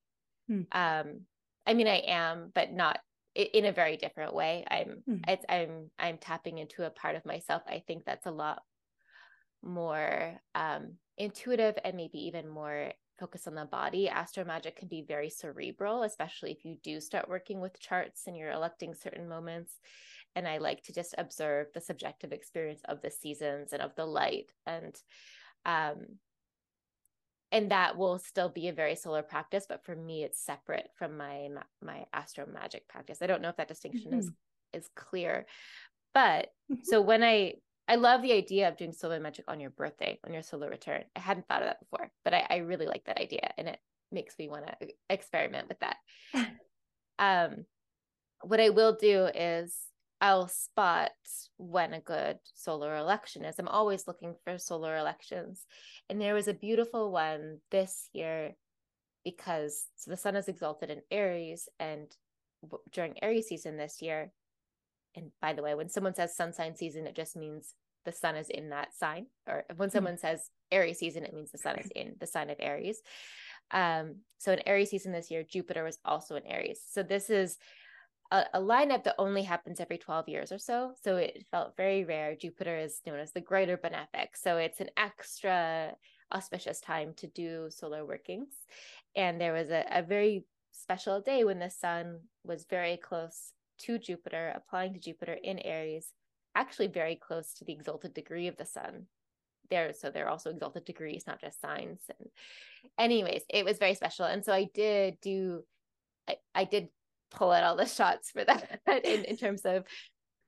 [0.49, 0.63] Hmm.
[0.73, 1.27] Um,
[1.67, 3.01] I mean I am, but not
[3.35, 4.65] in a very different way.
[4.71, 5.25] I'm Mm.
[5.27, 7.63] it's I'm I'm tapping into a part of myself.
[7.67, 8.63] I think that's a lot
[9.63, 14.09] more um intuitive and maybe even more focused on the body.
[14.09, 18.37] Astro magic can be very cerebral, especially if you do start working with charts and
[18.37, 19.79] you're electing certain moments.
[20.37, 24.07] And I like to just observe the subjective experience of the seasons and of the
[24.07, 24.95] light and
[25.67, 26.07] um
[27.55, 31.17] and that will still be a very solar practice but for me it's separate from
[31.17, 31.49] my
[31.83, 34.19] my astro magic practice i don't know if that distinction mm-hmm.
[34.19, 34.31] is
[34.73, 35.47] is clear
[36.13, 36.81] but mm-hmm.
[36.83, 37.55] so when i
[37.89, 41.05] i love the idea of doing solar magic on your birthday on your solar return
[41.17, 43.79] i hadn't thought of that before but i, I really like that idea and it
[44.11, 45.97] makes me want to experiment with that
[47.19, 47.65] um
[48.43, 49.75] what i will do is
[50.25, 51.11] I'll spot
[51.59, 53.57] when a good solar election is.
[53.59, 55.67] I'm always looking for solar elections.
[56.09, 58.53] And there was a beautiful one this year
[59.23, 62.07] because so the sun is exalted in Aries and
[62.91, 64.33] during Aries season this year.
[65.15, 67.75] And by the way, when someone says sun sign season, it just means
[68.07, 69.27] the sun is in that sign.
[69.47, 69.93] Or when hmm.
[69.93, 70.27] someone mm-hmm.
[70.27, 73.03] says Aries season, it means the sun is in the sign of Aries.
[73.71, 76.81] Um, so in Aries season this year, Jupiter was also in Aries.
[76.91, 77.59] So this is
[78.35, 80.93] a, a, lineup that only happens every 12 years or so.
[81.01, 82.35] So it felt very rare.
[82.35, 84.31] Jupiter is known as the greater benefic.
[84.35, 85.93] So it's an extra
[86.35, 88.55] auspicious time to do solar workings.
[89.15, 93.99] And there was a, a very special day when the sun was very close to
[93.99, 96.09] Jupiter, applying to Jupiter in Aries,
[96.57, 99.07] actually very close to the exalted degree of the sun.
[99.71, 102.01] There, so they're also exalted degrees, not just signs.
[102.09, 102.29] And
[102.99, 104.27] anyways, it was very special.
[104.27, 105.63] And so I did do
[106.29, 106.89] I, I did
[107.31, 108.81] pull out all the shots for that.
[109.05, 109.85] In, in terms of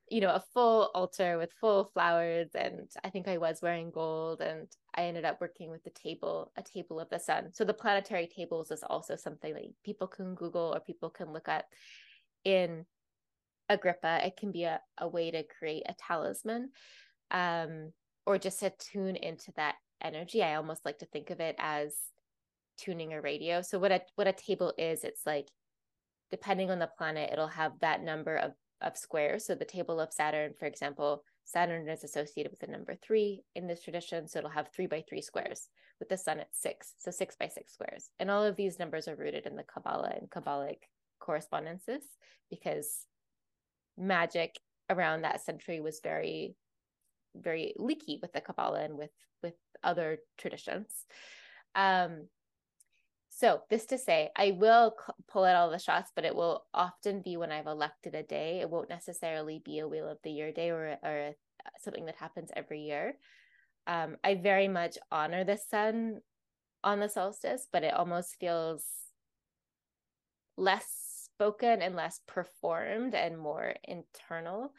[0.09, 4.41] you know a full altar with full flowers and i think i was wearing gold
[4.41, 7.51] and i ended up working with the table a table of the sun.
[7.53, 11.49] So the planetary tables is also something that people can google or people can look
[11.49, 11.65] at
[12.45, 12.87] in
[13.69, 14.27] agrippa.
[14.27, 16.71] It can be a, a way to create a talisman
[17.31, 17.93] um,
[18.25, 20.43] or just to tune into that energy.
[20.43, 21.95] I almost like to think of it as
[22.79, 23.63] tuning a radio.
[23.63, 25.49] So what a what a table is it's like
[26.31, 29.47] depending on the planet, it'll have that number of, of squares.
[29.47, 33.67] So the table of Saturn, for example, Saturn is associated with the number three in
[33.67, 34.27] this tradition.
[34.27, 35.69] So it'll have three by three squares
[36.01, 36.95] with the sun at six.
[36.99, 38.11] So six by six squares.
[38.19, 40.79] And all of these numbers are rooted in the Kabbalah and Kabbalic
[41.21, 42.03] correspondences
[42.51, 43.07] because
[43.97, 44.57] magic
[44.91, 46.55] around that century was very,
[47.35, 49.11] very leaky with the Kabbalah and with
[49.43, 49.55] with
[49.85, 50.89] other traditions.
[51.75, 52.29] Um,
[53.39, 54.97] so, this to say, I will
[55.29, 58.61] pull out all the shots, but it will often be when I've elected a day.
[58.63, 61.33] It won't necessarily be a Wheel of the Year day or, or
[61.79, 63.19] something that happens every year.
[63.87, 66.21] Um, I very much honor the sun
[66.83, 68.87] on the solstice, but it almost feels
[70.57, 70.87] less
[71.27, 74.73] spoken and less performed and more internal.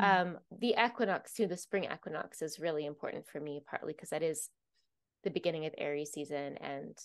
[0.00, 0.28] Mm-hmm.
[0.28, 4.22] Um, the equinox, too, the spring equinox is really important for me, partly because that
[4.22, 4.50] is
[5.24, 6.96] the beginning of Aries season and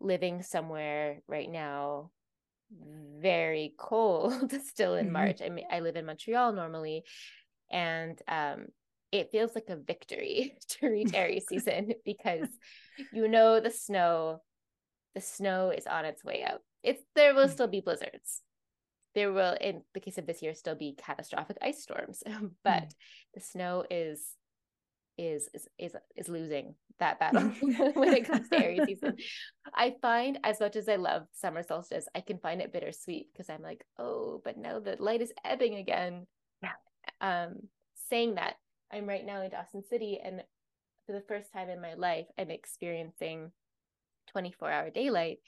[0.00, 2.10] living somewhere right now
[3.18, 5.12] very cold still in mm-hmm.
[5.12, 5.42] March.
[5.44, 7.04] I mean, I live in Montreal normally,
[7.70, 8.66] and um,
[9.12, 12.48] it feels like a victory to reach Aries season because
[13.12, 14.40] you know the snow,
[15.14, 16.60] the snow is on its way out.
[16.82, 17.52] It's there will mm.
[17.52, 18.42] still be blizzards.
[19.14, 22.22] There will, in the case of this year, still be catastrophic ice storms,
[22.64, 22.94] but mm.
[23.34, 24.24] the snow is
[25.18, 27.42] is is is, is losing that battle
[27.94, 29.16] when it comes to Aries season.
[29.74, 33.50] I find as much as I love summer solstice, I can find it bittersweet because
[33.50, 36.26] I'm like, oh, but now the light is ebbing again.
[36.62, 36.72] Yeah.
[37.20, 37.56] Um,
[38.08, 38.54] saying that,
[38.92, 40.42] I'm right now in Dawson City, and
[41.06, 43.50] for the first time in my life, I'm experiencing
[44.32, 45.38] 24 hour daylight,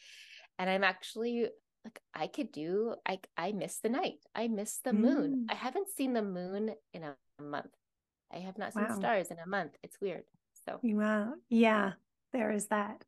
[0.59, 1.49] and I'm actually
[1.85, 4.19] like I could do I I miss the night.
[4.35, 5.47] I miss the moon.
[5.49, 5.53] Mm.
[5.53, 7.73] I haven't seen the moon in a month.
[8.33, 8.97] I have not seen wow.
[8.97, 9.73] stars in a month.
[9.83, 10.25] It's weird.
[10.69, 11.35] So, wow.
[11.49, 11.93] Yeah,
[12.33, 13.05] there is that.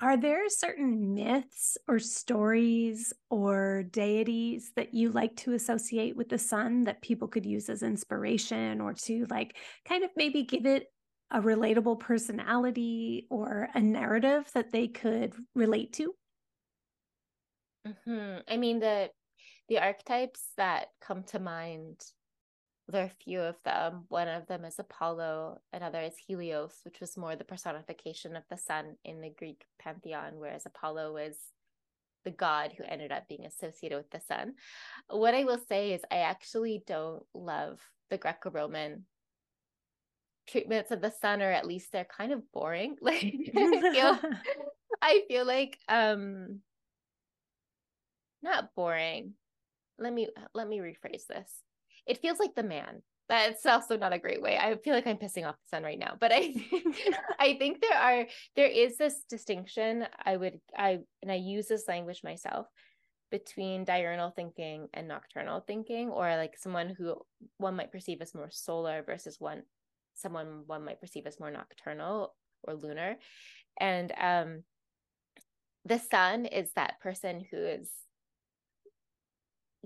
[0.00, 6.38] Are there certain myths or stories or deities that you like to associate with the
[6.38, 10.92] sun that people could use as inspiration or to like kind of maybe give it
[11.30, 16.14] a relatable personality or a narrative that they could relate to?
[17.86, 18.38] Mm-hmm.
[18.48, 19.10] I mean the
[19.68, 22.00] the archetypes that come to mind
[22.88, 24.04] there are a few of them.
[24.08, 28.58] One of them is Apollo, another is Helios, which was more the personification of the
[28.58, 31.36] sun in the Greek pantheon, whereas Apollo was
[32.24, 34.54] the god who ended up being associated with the sun.
[35.08, 37.80] What I will say is, I actually don't love
[38.10, 39.06] the Greco Roman
[40.46, 42.96] treatments of the sun, or at least they're kind of boring.
[43.02, 44.18] Like, I feel,
[45.02, 46.60] I feel like, um,
[48.42, 49.34] not boring
[49.98, 51.50] let me let me rephrase this.
[52.06, 53.02] It feels like the man.
[53.28, 54.58] That's also not a great way.
[54.58, 56.54] I feel like I'm pissing off the sun right now, but I
[57.38, 60.06] I think there are there is this distinction.
[60.24, 62.66] I would I and I use this language myself
[63.30, 67.16] between diurnal thinking and nocturnal thinking, or like someone who
[67.56, 69.62] one might perceive as more solar versus one
[70.14, 73.16] someone one might perceive as more nocturnal or lunar.
[73.80, 74.62] And um
[75.86, 77.90] the sun is that person who is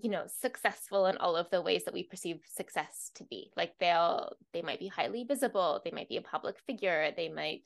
[0.02, 3.50] you know successful in all of the ways that we perceive success to be.
[3.56, 7.62] Like they'll they might be highly visible they might be a public figure they might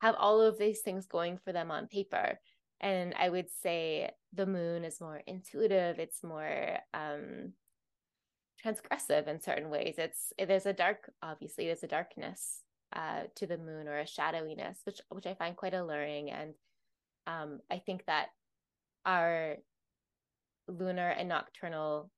[0.00, 2.38] have all of these things going for them on paper.
[2.80, 7.52] And i would say the moon is more intuitive it's more um
[8.64, 9.96] transgressive in certain ways.
[9.98, 12.60] It's there's a dark obviously there's a darkness
[12.94, 16.30] uh to the moon or a shadowiness which which i find quite alluring.
[16.30, 16.54] And
[17.26, 18.28] um, I think that
[19.06, 19.56] our
[20.68, 22.10] lunar and nocturnal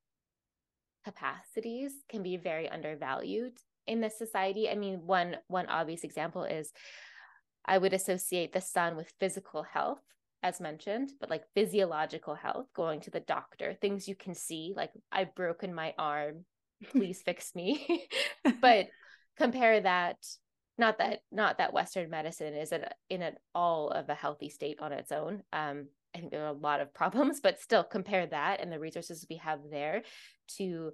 [1.04, 3.52] capacities can be very undervalued
[3.86, 4.68] in this society.
[4.68, 6.72] I mean, one one obvious example is
[7.64, 10.02] I would associate the sun with physical health,
[10.42, 14.90] as mentioned, but like physiological health, going to the doctor, things you can see, like
[15.10, 16.44] I've broken my arm,
[16.90, 18.06] please fix me.
[18.60, 18.88] but
[19.36, 20.16] compare that
[20.78, 24.78] not that not that western medicine is in, in an all of a healthy state
[24.80, 25.86] on its own um,
[26.16, 29.26] i think there are a lot of problems but still compare that and the resources
[29.28, 30.02] we have there
[30.48, 30.90] to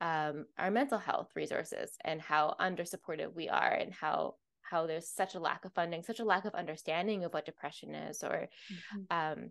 [0.00, 5.08] um, our mental health resources and how under supported we are and how how there's
[5.08, 8.48] such a lack of funding such a lack of understanding of what depression is or
[8.72, 9.00] mm-hmm.
[9.10, 9.50] um,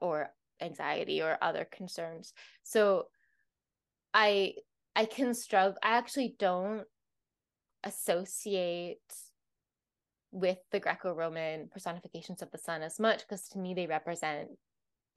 [0.00, 0.30] or
[0.60, 2.32] anxiety or other concerns
[2.64, 3.04] so
[4.12, 4.54] i
[4.96, 6.84] i can struggle i actually don't
[7.84, 8.98] associate
[10.38, 14.48] with the Greco-Roman personifications of the sun as much because to me they represent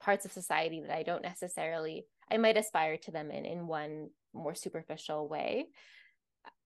[0.00, 4.08] parts of society that I don't necessarily I might aspire to them in in one
[4.34, 5.66] more superficial way.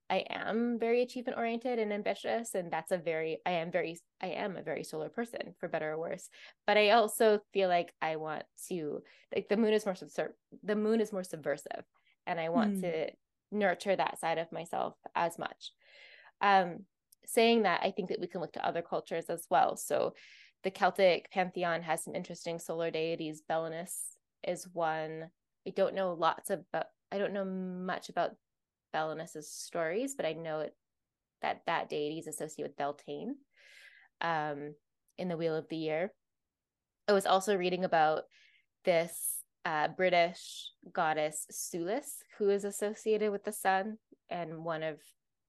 [0.09, 4.29] I am very achievement oriented and ambitious and that's a very I am very I
[4.29, 6.29] am a very solar person for better or worse.
[6.67, 9.03] But I also feel like I want to
[9.35, 11.85] like the moon is more subser- the moon is more subversive
[12.27, 12.81] and I want mm.
[12.83, 13.11] to
[13.53, 15.73] nurture that side of myself as much.
[16.41, 16.85] Um,
[17.27, 19.77] saying that, I think that we can look to other cultures as well.
[19.77, 20.15] So
[20.65, 23.43] the Celtic pantheon has some interesting solar deities.
[23.49, 23.93] Belenus
[24.47, 25.31] is one.
[25.67, 28.31] I don't know lots about, I don't know much about
[28.95, 30.75] Belenus's stories, but I know it,
[31.43, 33.37] that that deity is associated with Beltane
[34.21, 34.75] um,
[35.19, 36.13] in the Wheel of the Year.
[37.09, 38.23] I was also reading about
[38.85, 43.99] this uh, British goddess Sulis, who is associated with the sun,
[44.31, 44.99] and one of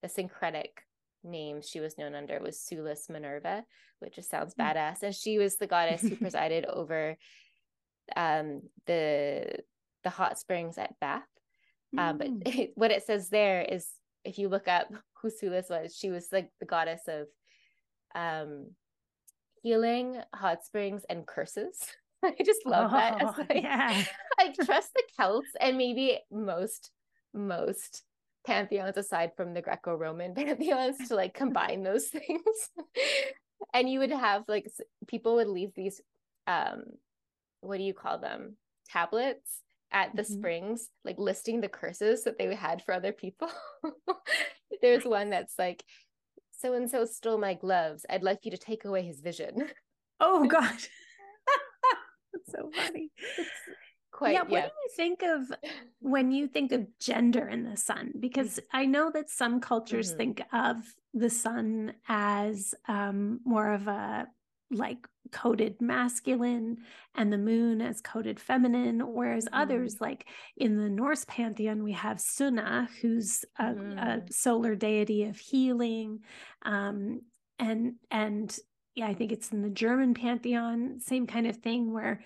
[0.02, 0.82] the syncretic
[1.28, 3.64] names she was known under was Sulis Minerva,
[4.00, 4.64] which just sounds mm.
[4.64, 5.04] badass.
[5.04, 7.18] And she was the goddess who presided over
[8.16, 9.60] um, the
[10.04, 11.24] the hot springs at Bath.
[11.98, 12.62] Um, but it, hmm.
[12.76, 13.88] what it says there is,
[14.24, 14.88] if you look up
[15.22, 17.28] who Sulis was, she was like the goddess of
[18.16, 18.72] um,
[19.62, 21.78] healing, hot springs, and curses.
[22.24, 23.38] I just love oh, that.
[23.38, 24.04] Like, yeah.
[24.40, 26.92] I trust the Celts and maybe most
[27.34, 28.04] most
[28.48, 32.42] pantheons aside from the Greco-Roman pantheons to like combine those things.
[33.74, 34.68] and you would have like
[35.08, 36.02] people would leave these
[36.48, 36.84] um
[37.62, 38.56] what do you call them?
[38.90, 40.34] Tablets at the mm-hmm.
[40.34, 43.50] springs, like listing the curses that they had for other people.
[44.82, 45.84] There's one that's like,
[46.52, 48.06] so and so stole my gloves.
[48.10, 49.70] I'd like you to take away his vision.
[50.20, 50.48] Oh.
[50.50, 50.90] That's
[52.50, 53.10] so funny.
[53.38, 53.50] It's,
[54.18, 55.52] quite yeah, yeah, what do you think of
[56.00, 58.78] when you think of gender in the sun because mm-hmm.
[58.78, 60.18] i know that some cultures mm-hmm.
[60.18, 60.78] think of
[61.14, 64.28] the sun as um, more of a
[64.72, 66.78] like coded masculine
[67.16, 69.62] and the moon as coded feminine whereas mm-hmm.
[69.62, 70.26] others like
[70.58, 74.34] in the norse pantheon we have Sunna who's a, a mm.
[74.34, 76.22] solar deity of healing
[76.64, 77.22] um,
[77.60, 78.58] and and
[78.96, 82.22] yeah i think it's in the german pantheon same kind of thing where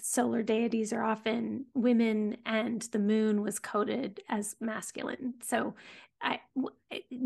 [0.00, 5.34] solar deities are often women and the moon was coded as masculine.
[5.42, 5.74] So
[6.22, 6.40] i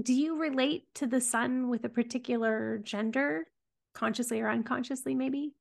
[0.03, 3.47] do you relate to the sun with a particular gender
[3.95, 5.55] consciously or unconsciously maybe?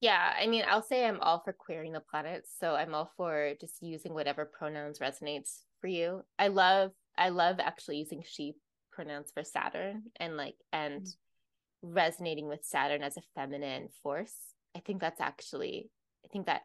[0.00, 3.54] Yeah i mean i'll say i'm all for queering the planets so i'm all for
[3.60, 6.24] just using whatever pronouns resonates for you.
[6.38, 8.54] I love i love actually using she
[8.92, 11.94] pronouns for saturn and like and mm-hmm.
[11.94, 14.34] resonating with saturn as a feminine force.
[14.76, 15.90] I think that's actually
[16.24, 16.62] I think that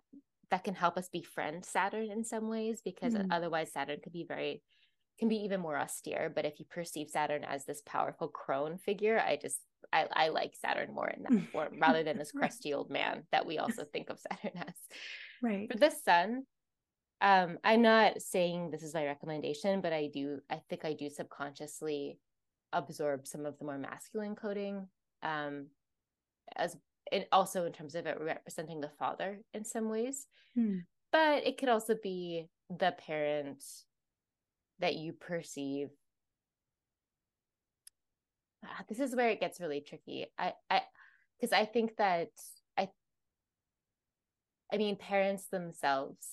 [0.51, 3.28] that can help us befriend Saturn in some ways because mm.
[3.32, 4.62] otherwise Saturn could be very
[5.20, 6.32] can be even more austere.
[6.34, 9.60] But if you perceive Saturn as this powerful crone figure, I just
[9.91, 13.45] I, I like Saturn more in that form rather than this crusty old man that
[13.45, 14.76] we also think of Saturn as.
[15.41, 15.72] Right.
[15.72, 16.45] For the sun,
[17.22, 21.10] Um, I'm not saying this is my recommendation, but I do, I think I do
[21.10, 22.20] subconsciously
[22.74, 24.88] absorb some of the more masculine coding.
[25.22, 25.68] Um,
[26.56, 26.76] as
[27.14, 30.28] and also in terms of it representing the father in some ways.
[30.55, 30.80] Hmm.
[31.11, 33.64] But it could also be the parent
[34.80, 35.89] that you perceive
[38.66, 40.82] ah, this is where it gets really tricky i i
[41.39, 42.30] because i think that
[42.78, 42.89] i
[44.74, 46.28] i mean parents themselves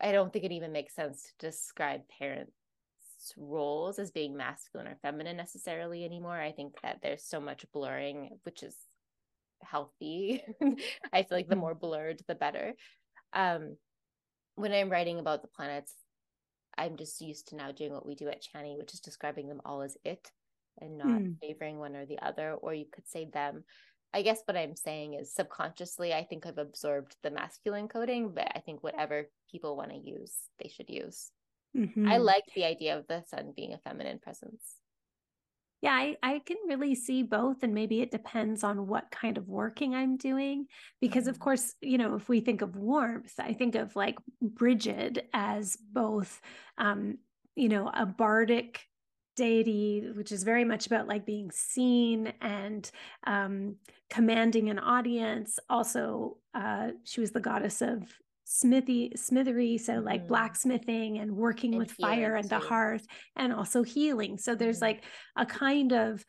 [0.00, 2.52] i don't think it even makes sense to describe parents
[3.38, 8.30] roles as being masculine or feminine necessarily anymore i think that there's so much blurring
[8.44, 8.76] which is
[9.68, 10.42] healthy
[11.12, 11.60] i feel like the hmm.
[11.60, 12.74] more blurred the better
[13.32, 13.76] um
[14.54, 15.92] when i'm writing about the planets
[16.76, 19.60] I'm just used to now doing what we do at Chani, which is describing them
[19.64, 20.30] all as it
[20.80, 21.36] and not mm.
[21.40, 23.64] favoring one or the other, or you could say them.
[24.12, 28.50] I guess what I'm saying is subconsciously, I think I've absorbed the masculine coding, but
[28.54, 31.30] I think whatever people want to use, they should use.
[31.76, 32.08] Mm-hmm.
[32.08, 34.62] I like the idea of the sun being a feminine presence
[35.84, 39.48] yeah I, I can really see both and maybe it depends on what kind of
[39.48, 40.66] working i'm doing
[41.00, 41.44] because of mm-hmm.
[41.44, 46.40] course you know if we think of warmth i think of like Brigid as both
[46.78, 47.18] um
[47.54, 48.80] you know a bardic
[49.36, 52.90] deity which is very much about like being seen and
[53.26, 53.76] um
[54.08, 58.08] commanding an audience also uh she was the goddess of
[58.54, 60.06] smithy smithery so mm-hmm.
[60.06, 62.50] like blacksmithing and working and with fire and too.
[62.50, 64.84] the hearth and also healing so there's mm-hmm.
[64.84, 65.04] like
[65.36, 66.24] a kind of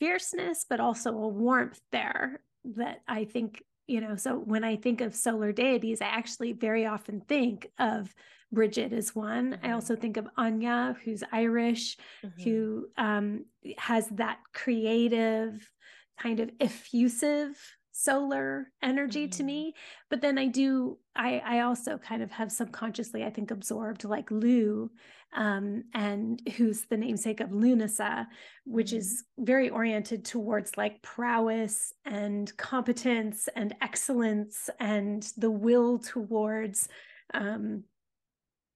[0.00, 5.00] fierceness but also a warmth there that i think you know so when i think
[5.00, 8.12] of solar deities i actually very often think of
[8.50, 9.52] bridget as one.
[9.52, 9.66] Mm-hmm.
[9.66, 12.42] I also think of Áine, who's Irish, mm-hmm.
[12.42, 13.44] who um,
[13.76, 15.70] has that creative,
[16.18, 17.56] kind of effusive
[17.98, 19.36] solar energy mm-hmm.
[19.36, 19.74] to me
[20.08, 24.30] but then i do i i also kind of have subconsciously i think absorbed like
[24.30, 24.88] Lugh
[25.36, 28.26] um, and who's the namesake of Lughnasadh
[28.64, 28.98] which mm-hmm.
[28.98, 36.88] is very oriented towards like prowess and competence and excellence and the will towards
[37.34, 37.82] um,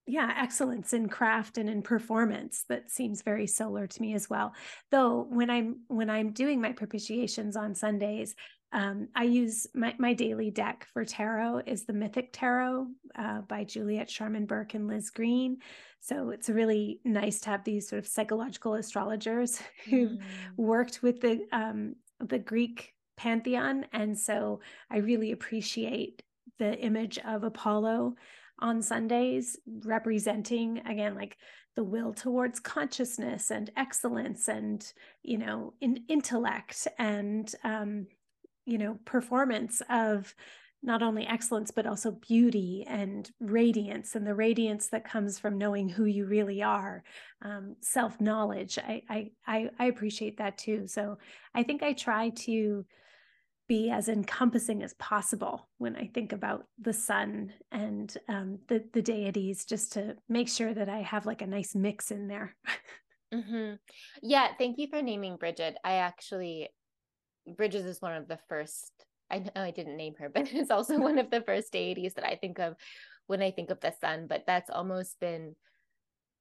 [0.07, 4.53] yeah excellence in craft and in performance that seems very solar to me as well
[4.91, 8.35] though when i'm when i'm doing my propitiations on sundays
[8.73, 13.64] um, I use my, my daily deck for tarot is the Mythic Tarot uh, by
[13.64, 15.59] Juliet Sharman Burke and Liz Greene.
[16.01, 20.20] So it's really nice to have these sort of psychological astrologers who mm.
[20.57, 24.61] worked with the um, the Greek pantheon, and so
[24.91, 26.23] I really appreciate
[26.59, 28.14] the image of Apollo
[28.59, 31.37] on Sundays, representing again like
[31.77, 34.93] the will towards consciousness and excellence and
[35.23, 38.07] you know in intellect and um,
[38.67, 40.35] you know performance of
[40.83, 45.89] not only excellence but also beauty and radiance and the radiance that comes from knowing
[45.89, 47.05] who you really are
[47.43, 48.79] um, self-knowledge.
[48.79, 50.87] I, I i appreciate that too.
[50.87, 51.19] So
[51.55, 52.85] i think i try to
[53.69, 59.03] be as encompassing as possible when i think about the sun and um, the the
[59.03, 62.57] deities just to make sure that i have like a nice mix in there.
[63.33, 63.77] Mm-hmm.
[64.23, 65.79] yeah thank you for naming bridget.
[65.83, 66.69] I actually
[67.47, 68.90] Brigid's is one of the first.
[69.30, 72.14] I know oh, I didn't name her, but it's also one of the first deities
[72.14, 72.76] that I think of
[73.26, 74.26] when I think of the sun.
[74.28, 75.55] But that's almost been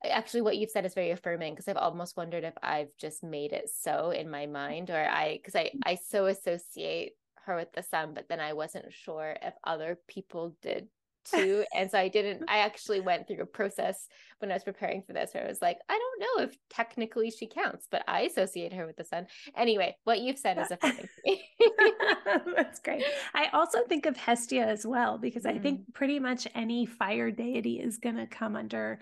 [0.03, 3.53] actually what you've said is very affirming because I've almost wondered if I've just made
[3.53, 7.13] it so in my mind, or I because I I so associate
[7.45, 10.87] her with the sun, but then I wasn't sure if other people did
[11.23, 11.63] too.
[11.75, 14.07] and so I didn't, I actually went through a process
[14.39, 17.31] when I was preparing for this where I was like, I don't know if technically
[17.31, 19.27] she counts, but I associate her with the sun.
[19.55, 21.43] Anyway, what you've said is affirming me.
[22.55, 23.03] That's great.
[23.33, 25.55] I also think of Hestia as well, because mm.
[25.55, 28.99] I think pretty much any fire deity is going to come under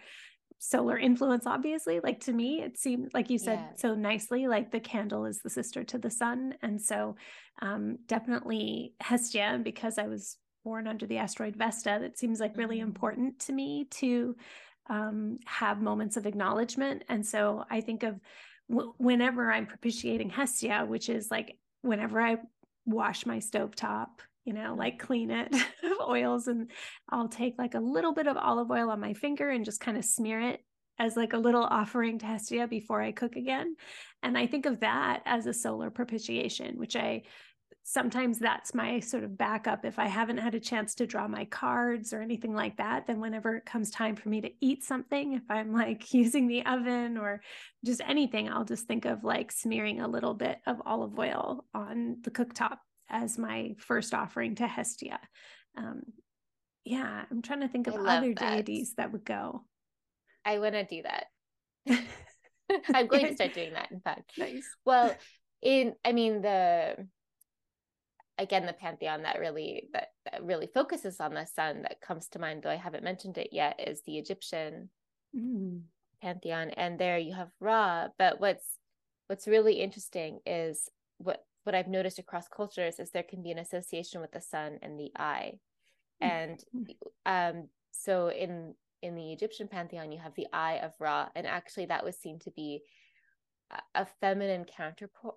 [0.61, 3.67] solar influence obviously like to me it seemed like you said yeah.
[3.77, 7.15] so nicely like the candle is the sister to the sun and so
[7.61, 12.77] um definitely hestia because i was born under the asteroid Vesta that seems like really
[12.77, 12.87] mm-hmm.
[12.87, 14.35] important to me to
[14.89, 17.03] um, have moments of acknowledgement.
[17.09, 18.19] And so I think of
[18.69, 22.37] w- whenever I'm propitiating Hestia, which is like whenever I
[22.85, 25.53] wash my stove top, you know, like clean it
[25.83, 26.71] of oils, and
[27.09, 29.97] I'll take like a little bit of olive oil on my finger and just kind
[29.97, 30.63] of smear it
[30.97, 33.75] as like a little offering to Hestia before I cook again.
[34.21, 37.23] And I think of that as a solar propitiation, which I
[37.89, 39.83] sometimes that's my sort of backup.
[39.83, 43.19] If I haven't had a chance to draw my cards or anything like that, then
[43.19, 47.17] whenever it comes time for me to eat something, if I'm like using the oven
[47.17, 47.41] or
[47.83, 52.17] just anything, I'll just think of like smearing a little bit of olive oil on
[52.21, 52.77] the cooktop
[53.09, 55.19] as my first offering to Hestia.
[55.75, 56.03] Um,
[56.85, 58.37] yeah, I'm trying to think of other that.
[58.37, 59.63] deities that would go.
[60.45, 61.25] I want to do that.
[62.93, 63.89] I'm going to start doing that.
[63.89, 64.67] In fact, nice.
[64.85, 65.15] Well,
[65.63, 67.07] in I mean the
[68.39, 72.39] again the pantheon that really that, that really focuses on the sun that comes to
[72.39, 74.89] mind, though I haven't mentioned it yet, is the Egyptian
[75.35, 75.81] mm.
[76.21, 78.07] pantheon, and there you have Ra.
[78.17, 78.65] But what's
[79.27, 83.59] what's really interesting is what what I've noticed across cultures is there can be an
[83.59, 85.59] association with the sun and the eye,
[86.23, 86.29] mm.
[86.29, 86.63] and
[87.25, 91.85] um, so in in the Egyptian pantheon, you have the Eye of Ra, and actually
[91.87, 92.81] that was seen to be
[93.95, 95.35] a, feminine counterpart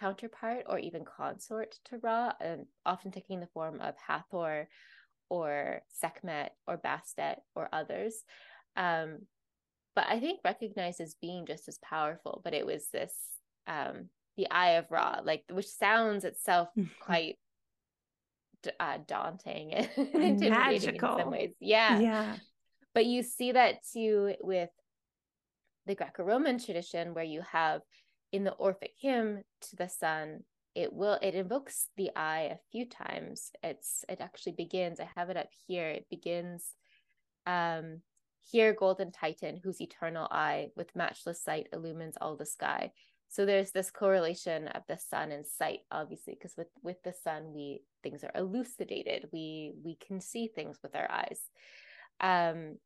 [0.00, 4.68] counterpart or even consort to Ra, and often taking the form of Hathor
[5.28, 8.22] or Sekhmet or Bastet or others.
[8.76, 9.20] Um,
[9.94, 12.40] but I think recognized as being just as powerful.
[12.44, 13.12] But it was this
[13.66, 16.68] um, the Eye of Ra, like which sounds itself
[17.00, 17.36] quite
[18.80, 21.50] uh, daunting and intimidating in some ways.
[21.60, 22.36] Yeah, yeah.
[22.94, 24.70] But you see that too with
[25.86, 27.80] the Greco-Roman tradition, where you have
[28.32, 32.86] in the Orphic hymn to the sun, it will it invokes the eye a few
[32.86, 33.50] times.
[33.62, 35.00] It's it actually begins.
[35.00, 35.88] I have it up here.
[35.88, 36.74] It begins.
[37.46, 38.02] Um,
[38.50, 42.92] here, golden Titan, whose eternal eye with matchless sight illumines all the sky.
[43.28, 47.52] So there's this correlation of the sun and sight, obviously, because with with the sun,
[47.52, 49.28] we things are elucidated.
[49.32, 51.40] We we can see things with our eyes.
[52.20, 52.78] Um,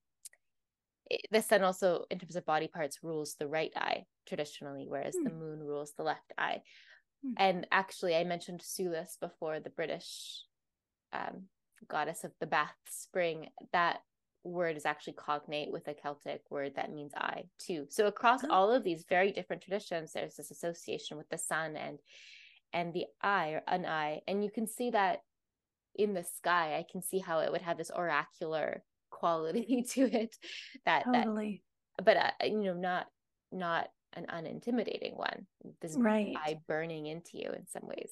[1.30, 5.24] the sun also in terms of body parts rules the right eye traditionally whereas hmm.
[5.24, 6.62] the moon rules the left eye
[7.24, 7.32] hmm.
[7.36, 10.42] and actually i mentioned sulis before the british
[11.12, 11.42] um,
[11.88, 14.00] goddess of the bath spring that
[14.44, 18.50] word is actually cognate with a celtic word that means eye too so across oh.
[18.50, 21.98] all of these very different traditions there's this association with the sun and
[22.72, 25.20] and the eye or an eye and you can see that
[25.94, 28.82] in the sky i can see how it would have this oracular
[29.22, 30.36] quality to it
[30.84, 31.62] that totally.
[31.96, 33.06] that, but uh, you know not
[33.52, 35.46] not an unintimidating one.
[35.80, 36.34] This right.
[36.36, 38.10] eye burning into you in some ways.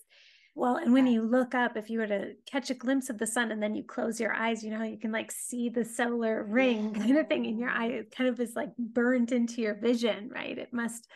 [0.54, 3.26] Well and when you look up if you were to catch a glimpse of the
[3.26, 6.42] sun and then you close your eyes you know you can like see the solar
[6.42, 9.74] ring kind of thing in your eye it kind of is like burned into your
[9.74, 10.58] vision right?
[10.58, 11.06] It must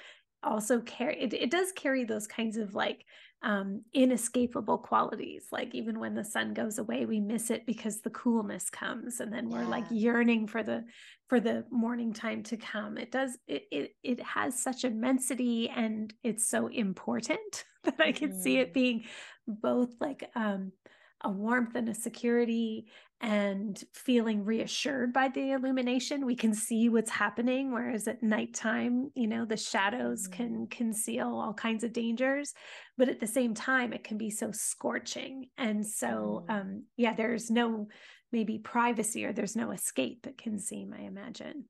[0.44, 3.04] also carry it, it does carry those kinds of like
[3.44, 5.48] um, inescapable qualities.
[5.52, 9.32] Like even when the sun goes away, we miss it because the coolness comes, and
[9.32, 10.84] then we're like yearning for the
[11.28, 12.96] for the morning time to come.
[12.96, 18.30] It does it it it has such immensity, and it's so important that I can
[18.30, 18.40] mm-hmm.
[18.40, 18.72] see it mm-hmm.
[18.72, 19.04] being
[19.46, 20.72] both like um,
[21.20, 22.86] a warmth and a security
[23.24, 29.26] and feeling reassured by the illumination we can see what's happening whereas at nighttime you
[29.26, 30.32] know the shadows mm-hmm.
[30.34, 32.52] can conceal all kinds of dangers
[32.98, 36.50] but at the same time it can be so scorching and so mm-hmm.
[36.50, 37.88] um yeah there's no
[38.30, 41.64] maybe privacy or there's no escape it can seem i imagine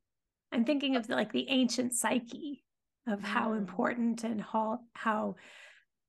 [0.51, 2.65] i'm thinking of the, like the ancient psyche
[3.07, 3.59] of how mm.
[3.59, 5.37] important and how how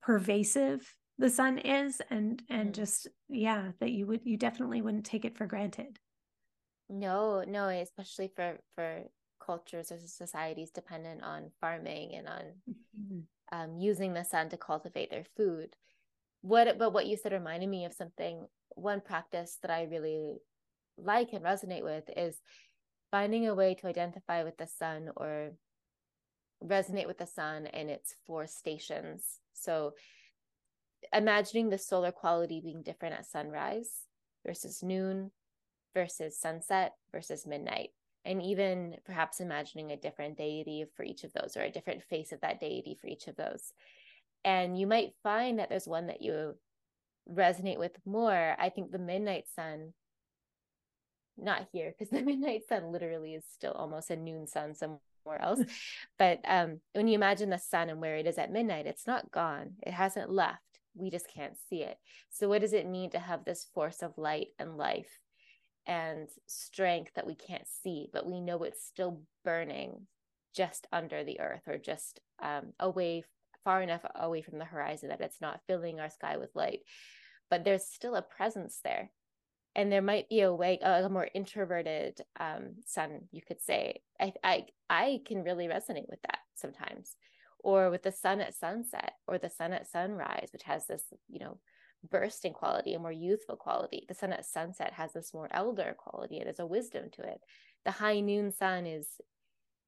[0.02, 2.76] pervasive the sun is and and mm.
[2.76, 6.00] just yeah that you would you definitely wouldn't take it for granted
[6.90, 9.04] no no especially for for
[9.44, 13.58] cultures or societies dependent on farming and on mm-hmm.
[13.58, 15.76] um, using the sun to cultivate their food
[16.42, 18.46] what but what you said reminded me of something
[18.76, 20.36] one practice that i really
[20.98, 22.40] like and resonate with is
[23.12, 25.52] finding a way to identify with the sun or
[26.64, 29.94] resonate with the sun and its four stations so
[31.14, 33.90] imagining the solar quality being different at sunrise
[34.46, 35.32] versus noon
[35.94, 37.90] versus sunset versus midnight
[38.26, 42.32] and even perhaps imagining a different deity for each of those or a different face
[42.32, 43.72] of that deity for each of those.
[44.44, 46.56] And you might find that there's one that you
[47.32, 48.56] resonate with more.
[48.60, 49.94] I think the midnight sun
[51.38, 55.00] not here because the midnight sun literally is still almost a noon sun somewhere
[55.40, 55.62] else.
[56.18, 59.32] But um, when you imagine the sun and where it is at midnight it's not
[59.32, 59.74] gone.
[59.84, 61.98] It hasn't left we just can't see it.
[62.30, 65.20] So, what does it mean to have this force of light and life
[65.88, 70.08] and strength that we can't see, but we know it's still burning
[70.56, 73.24] just under the earth or just um, away,
[73.64, 76.80] far enough away from the horizon that it's not filling our sky with light?
[77.50, 79.12] But there's still a presence there.
[79.78, 84.02] And there might be a way, a more introverted um, sun, you could say.
[84.20, 87.18] I, I, I can really resonate with that sometimes
[87.66, 91.40] or with the sun at sunset or the sun at sunrise which has this you
[91.40, 91.58] know
[92.12, 96.40] bursting quality a more youthful quality the sun at sunset has this more elder quality
[96.44, 97.40] there's a wisdom to it
[97.84, 99.08] the high noon sun is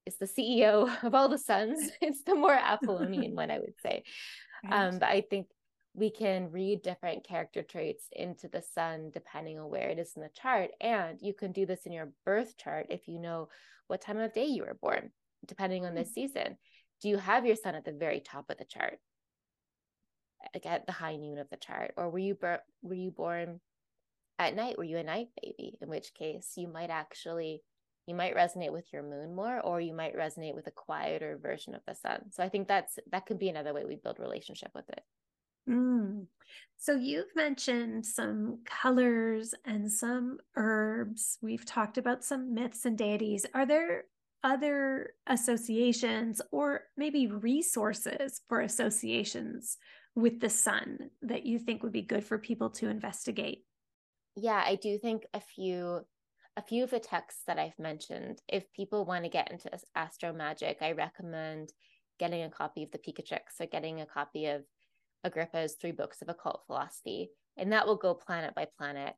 [0.07, 4.03] is the ceo of all the suns it's the more apollonian one i would say
[4.63, 4.87] right.
[4.87, 5.47] um but i think
[5.93, 10.21] we can read different character traits into the sun depending on where it is in
[10.21, 10.69] the chart.
[10.79, 13.49] And you can do this in your birth chart if you know
[13.87, 15.09] what time of day you were born,
[15.47, 16.13] depending on this hmm.
[16.13, 16.57] season.
[17.01, 18.99] Do you have your sun at the very top of the chart?
[20.53, 21.93] Like at the high noon of the chart?
[21.97, 23.59] Or were you bur- were you born
[24.39, 24.77] at night?
[24.77, 25.77] Were you a night baby?
[25.81, 27.61] In which case you might actually
[28.07, 31.75] you might resonate with your moon more or you might resonate with a quieter version
[31.75, 32.31] of the sun.
[32.31, 35.01] So I think that's that could be another way we build relationship with it.
[35.69, 36.27] Mm.
[36.77, 41.37] So you've mentioned some colors and some herbs.
[41.41, 43.45] We've talked about some myths and deities.
[43.53, 44.05] Are there
[44.43, 49.77] other associations or maybe resources for associations
[50.15, 53.65] with the sun that you think would be good for people to investigate?
[54.35, 56.01] Yeah, I do think a few
[56.57, 60.33] a few of the texts that I've mentioned, if people want to get into astro
[60.33, 61.71] magic, I recommend
[62.17, 64.63] getting a copy of the Picatrix or getting a copy of
[65.23, 69.13] Agrippa's three books of occult philosophy, and that will go planet by planet,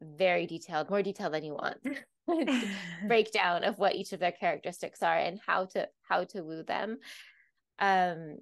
[0.00, 1.76] very detailed, more detailed than you want.
[3.08, 6.98] breakdown of what each of their characteristics are and how to how to woo them.
[7.78, 8.38] Um,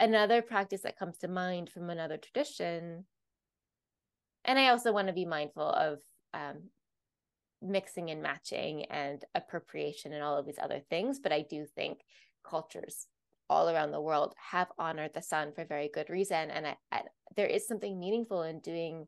[0.00, 3.04] another practice that comes to mind from another tradition,
[4.44, 6.00] and I also want to be mindful of
[6.34, 6.70] um,
[7.62, 12.00] mixing and matching and appropriation and all of these other things, but I do think
[12.48, 13.06] cultures
[13.50, 17.02] all around the world have honored the sun for very good reason and I, I,
[17.36, 19.06] there is something meaningful in doing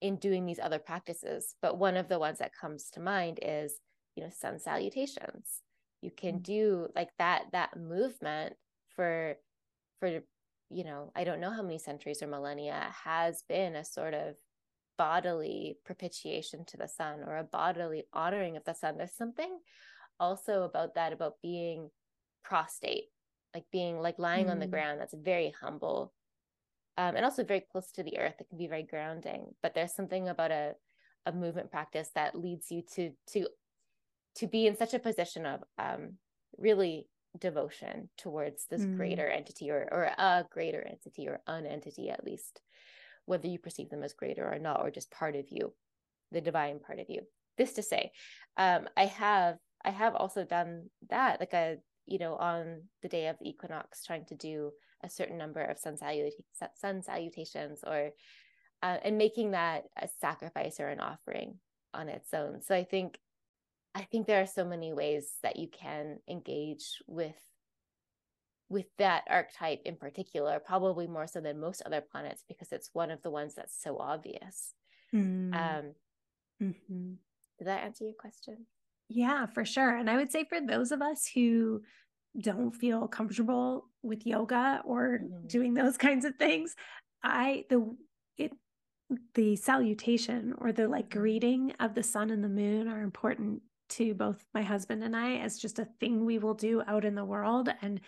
[0.00, 3.74] in doing these other practices but one of the ones that comes to mind is
[4.16, 5.62] you know sun salutations
[6.00, 6.42] you can mm-hmm.
[6.42, 8.54] do like that that movement
[8.94, 9.36] for
[9.98, 10.20] for
[10.70, 14.34] you know i don't know how many centuries or millennia has been a sort of
[14.96, 19.58] bodily propitiation to the sun or a bodily honoring of the sun there's something
[20.20, 21.90] also about that about being
[22.44, 23.04] prostrate
[23.54, 24.50] like being like lying mm.
[24.50, 24.70] on the mm.
[24.70, 26.12] ground that's very humble
[26.96, 29.94] um, and also very close to the earth it can be very grounding but there's
[29.94, 30.74] something about a,
[31.26, 33.46] a movement practice that leads you to to
[34.36, 36.14] to be in such a position of um,
[36.58, 37.06] really
[37.38, 38.96] devotion towards this mm.
[38.96, 42.60] greater entity or, or a greater entity or an entity at least
[43.26, 45.72] whether you perceive them as greater or not or just part of you
[46.30, 47.20] the divine part of you
[47.58, 48.12] this to say
[48.56, 51.76] um, i have i have also done that like a
[52.06, 55.78] you know, on the day of the equinox, trying to do a certain number of
[55.78, 56.32] sun, salut-
[56.76, 58.10] sun salutations or
[58.82, 61.58] uh, and making that a sacrifice or an offering
[61.94, 62.60] on its own.
[62.60, 63.18] So I think
[63.94, 67.38] I think there are so many ways that you can engage with
[68.68, 73.10] with that archetype in particular, probably more so than most other planets because it's one
[73.10, 74.74] of the ones that's so obvious.
[75.14, 75.54] Mm.
[75.54, 75.84] Um,
[76.62, 77.12] mm-hmm.
[77.58, 78.66] Did that answer your question?
[79.08, 79.96] Yeah, for sure.
[79.96, 81.82] And I would say for those of us who
[82.40, 85.46] don't feel comfortable with yoga or mm-hmm.
[85.46, 86.74] doing those kinds of things,
[87.22, 87.96] I the
[88.36, 88.52] it
[89.34, 91.20] the salutation or the like mm-hmm.
[91.20, 95.36] greeting of the sun and the moon are important to both my husband and I
[95.36, 98.00] as just a thing we will do out in the world and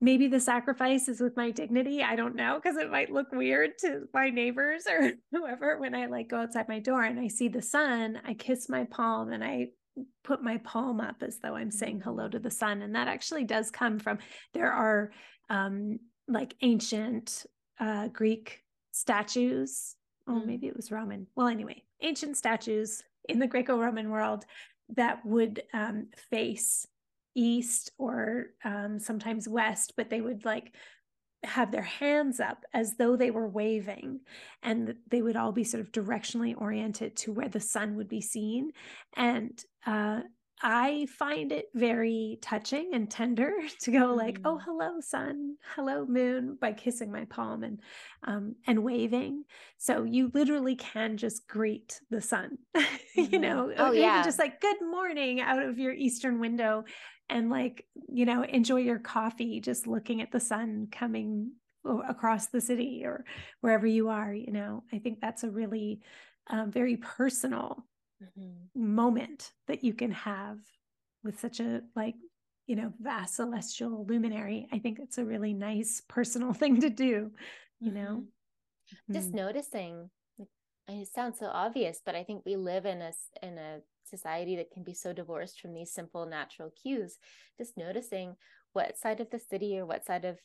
[0.00, 3.70] maybe the sacrifice is with my dignity i don't know because it might look weird
[3.78, 7.48] to my neighbors or whoever when i like go outside my door and i see
[7.48, 9.68] the sun i kiss my palm and i
[10.22, 12.82] put my palm up as though I'm saying hello to the sun.
[12.82, 14.18] And that actually does come from
[14.52, 15.12] there are
[15.50, 17.46] um, like ancient
[17.78, 19.96] uh, Greek statues.
[20.26, 21.26] Oh, maybe it was Roman.
[21.36, 24.44] Well, anyway, ancient statues in the Greco Roman world
[24.96, 26.86] that would um, face
[27.34, 30.72] east or um, sometimes west, but they would like
[31.44, 34.20] have their hands up as though they were waving
[34.62, 38.20] and they would all be sort of directionally oriented to where the sun would be
[38.20, 38.70] seen
[39.16, 40.20] and uh,
[40.62, 44.62] I find it very touching and tender to go like, oh, mm.
[44.64, 47.80] hello, sun, hello, moon, by kissing my palm and
[48.22, 49.44] um, and waving.
[49.76, 53.32] So you literally can just greet the sun, mm-hmm.
[53.32, 56.84] you know, oh yeah, just like good morning out of your eastern window,
[57.28, 61.52] and like you know, enjoy your coffee, just looking at the sun coming
[62.08, 63.24] across the city or
[63.60, 64.32] wherever you are.
[64.32, 66.00] You know, I think that's a really
[66.48, 67.84] um, very personal
[68.22, 68.94] mm-hmm.
[68.94, 70.58] moment that you can have
[71.22, 72.14] with such a like
[72.66, 77.30] you know vast celestial luminary i think it's a really nice personal thing to do
[77.80, 79.14] you know mm-hmm.
[79.14, 79.36] just mm.
[79.36, 80.10] noticing
[80.86, 83.12] it sounds so obvious but i think we live in a
[83.42, 87.18] in a society that can be so divorced from these simple natural cues
[87.58, 88.36] just noticing
[88.74, 90.38] what side of the city or what side of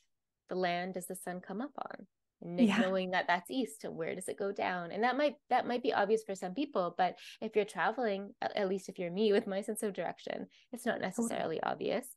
[0.47, 2.07] the land does the sun come up on
[2.41, 2.77] and yeah.
[2.79, 5.93] knowing that that's east where does it go down and that might that might be
[5.93, 9.61] obvious for some people but if you're traveling at least if you're me with my
[9.61, 12.07] sense of direction it's not necessarily obvious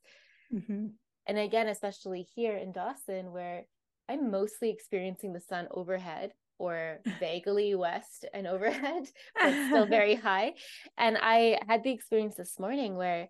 [0.53, 0.87] mm-hmm.
[1.27, 3.65] and again especially here in dawson where
[4.09, 10.53] I'm mostly experiencing the sun overhead or vaguely west and overhead, but still very high.
[10.97, 13.29] And I had the experience this morning where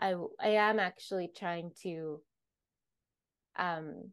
[0.00, 2.20] I I am actually trying to
[3.58, 4.12] um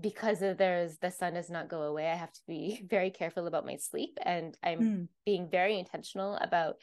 [0.00, 3.46] because of there's the sun does not go away, I have to be very careful
[3.46, 5.08] about my sleep and I'm mm.
[5.24, 6.76] being very intentional about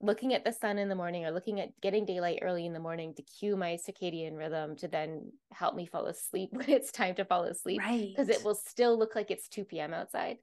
[0.00, 2.80] looking at the sun in the morning or looking at getting daylight early in the
[2.80, 7.14] morning to cue my circadian rhythm to then help me fall asleep when it's time
[7.14, 8.36] to fall asleep because right.
[8.36, 10.38] it will still look like it's 2 p.m outside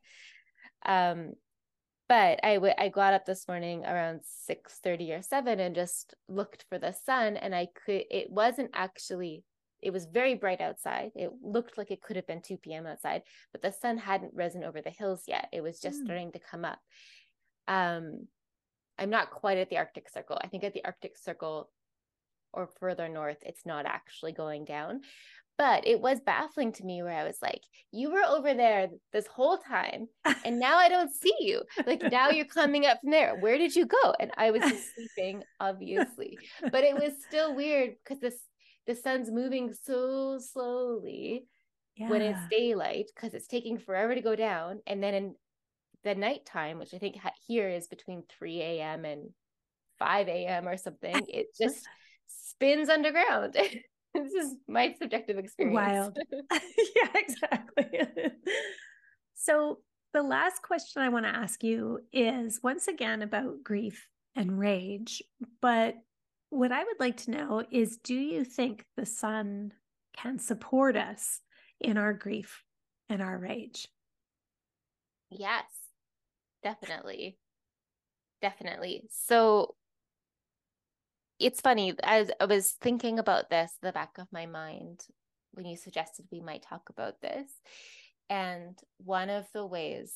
[0.85, 1.33] um
[2.07, 6.15] but I, w- I got up this morning around 6 30 or 7 and just
[6.27, 9.43] looked for the sun and i could it wasn't actually
[9.81, 13.21] it was very bright outside it looked like it could have been 2 p.m outside
[13.51, 16.05] but the sun hadn't risen over the hills yet it was just mm.
[16.05, 16.79] starting to come up
[17.67, 18.27] um
[18.99, 20.37] I'm not quite at the Arctic Circle.
[20.41, 21.69] I think at the Arctic Circle
[22.51, 25.01] or further north, it's not actually going down.
[25.57, 27.61] But it was baffling to me where I was like,
[27.91, 30.07] you were over there this whole time,
[30.45, 31.63] and now I don't see you.
[31.85, 33.37] Like now you're coming up from there.
[33.37, 34.15] Where did you go?
[34.19, 36.37] And I was just sleeping, obviously.
[36.61, 38.37] But it was still weird because this
[38.89, 41.45] the sun's moving so slowly
[41.95, 42.09] yeah.
[42.09, 44.79] when it's daylight because it's taking forever to go down.
[44.87, 45.35] And then in
[46.03, 47.15] the nighttime, which I think
[47.45, 49.05] here is between 3 a.m.
[49.05, 49.29] and
[49.99, 50.67] 5 a.m.
[50.67, 51.87] or something, it just
[52.25, 53.53] spins underground.
[54.15, 55.75] this is my subjective experience.
[55.75, 56.17] Wild.
[56.51, 57.85] yeah, exactly.
[59.35, 59.81] so,
[60.13, 65.21] the last question I want to ask you is once again about grief and rage.
[65.61, 65.93] But
[66.49, 69.73] what I would like to know is do you think the sun
[70.15, 71.41] can support us
[71.79, 72.63] in our grief
[73.09, 73.87] and our rage?
[75.29, 75.65] Yes
[76.63, 77.37] definitely
[78.41, 79.75] definitely so
[81.39, 85.01] it's funny as i was thinking about this the back of my mind
[85.53, 87.49] when you suggested we might talk about this
[88.29, 90.13] and one of the ways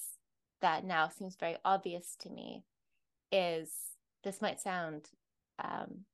[0.61, 2.63] that now seems very obvious to me
[3.31, 3.69] is
[4.23, 5.09] this might sound
[5.63, 6.05] um,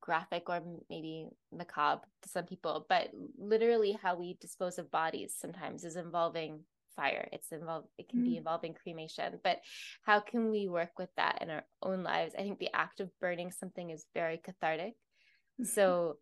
[0.00, 0.60] graphic or
[0.90, 6.60] maybe macabre to some people, but literally how we dispose of bodies sometimes is involving
[6.98, 8.24] fire it's involved it can mm.
[8.24, 9.60] be involving cremation but
[10.02, 13.08] how can we work with that in our own lives i think the act of
[13.20, 15.64] burning something is very cathartic mm-hmm.
[15.64, 16.16] so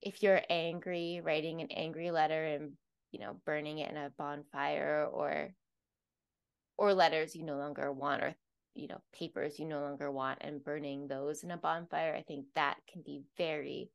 [0.00, 2.72] if you're angry writing an angry letter and
[3.12, 5.50] you know burning it in a bonfire or
[6.78, 8.34] or letters you no longer want or
[8.78, 12.46] you know papers you no longer want and burning those in a bonfire i think
[12.54, 13.90] that can be very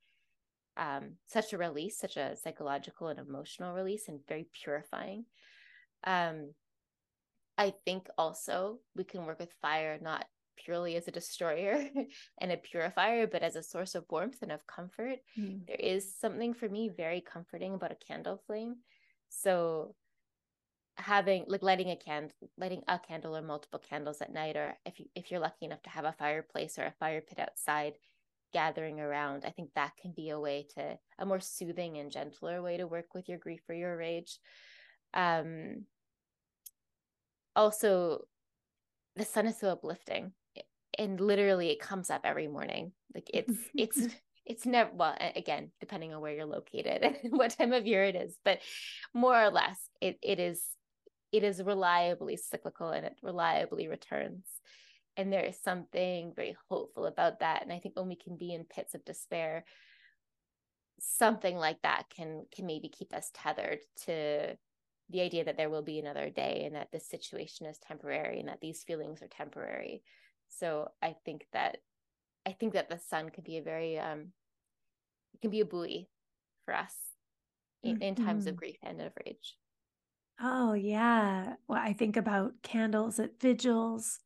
[0.75, 5.25] um, such a release such a psychological and emotional release and very purifying
[6.05, 6.49] um,
[7.57, 10.25] I think also we can work with fire not
[10.57, 11.88] purely as a destroyer
[12.41, 15.19] and a purifier, but as a source of warmth and of comfort.
[15.38, 15.67] Mm.
[15.67, 18.77] There is something for me very comforting about a candle flame.
[19.29, 19.95] So
[20.97, 24.99] having like lighting a candle lighting a candle or multiple candles at night or if
[24.99, 27.93] you if you're lucky enough to have a fireplace or a fire pit outside
[28.53, 32.61] gathering around i think that can be a way to a more soothing and gentler
[32.61, 34.37] way to work with your grief or your rage.
[35.13, 35.85] Um
[37.55, 38.25] also
[39.15, 40.31] the sun is so uplifting
[40.97, 44.07] and literally it comes up every morning like it's it's
[44.45, 48.15] it's never well again depending on where you're located and what time of year it
[48.15, 48.59] is but
[49.13, 50.63] more or less it it is
[51.34, 54.45] it is reliably cyclical and it reliably returns
[55.17, 58.53] and there is something very hopeful about that and i think when we can be
[58.53, 59.65] in pits of despair
[60.99, 64.55] something like that can can maybe keep us tethered to
[65.09, 68.47] the idea that there will be another day and that this situation is temporary and
[68.47, 70.01] that these feelings are temporary
[70.47, 71.78] so i think that
[72.45, 74.28] i think that the sun can be a very um
[75.33, 76.08] it can be a buoy
[76.63, 76.93] for us
[77.82, 78.03] in, mm-hmm.
[78.03, 78.59] in times of mm-hmm.
[78.59, 79.58] grief and of rage
[80.42, 84.20] oh yeah well i think about candles at vigils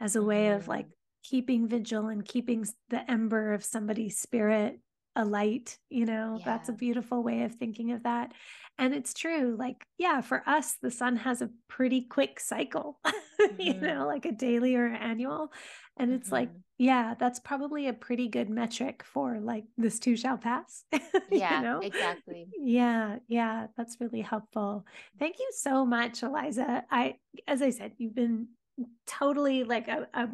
[0.00, 0.56] as a way mm-hmm.
[0.56, 0.86] of like
[1.22, 4.80] keeping vigil and keeping the ember of somebody's spirit
[5.16, 5.78] alight.
[5.90, 6.44] you know yeah.
[6.44, 8.32] that's a beautiful way of thinking of that
[8.78, 13.60] and it's true like yeah for us the sun has a pretty quick cycle mm-hmm.
[13.60, 15.52] you know like a daily or annual
[15.98, 16.36] and it's mm-hmm.
[16.36, 20.84] like yeah that's probably a pretty good metric for like this too shall pass
[21.30, 21.80] yeah you know?
[21.80, 24.84] exactly yeah yeah that's really helpful
[25.18, 27.14] thank you so much eliza i
[27.46, 28.46] as i said you've been
[29.06, 30.28] totally like a, a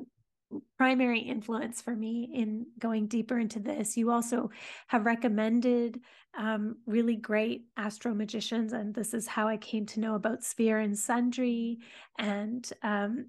[0.77, 3.97] primary influence for me in going deeper into this.
[3.97, 4.51] You also
[4.89, 6.01] have recommended
[6.37, 10.79] um, really great astro magicians, and this is how I came to know about Sphere
[10.79, 11.79] and Sundry
[12.19, 13.27] and um,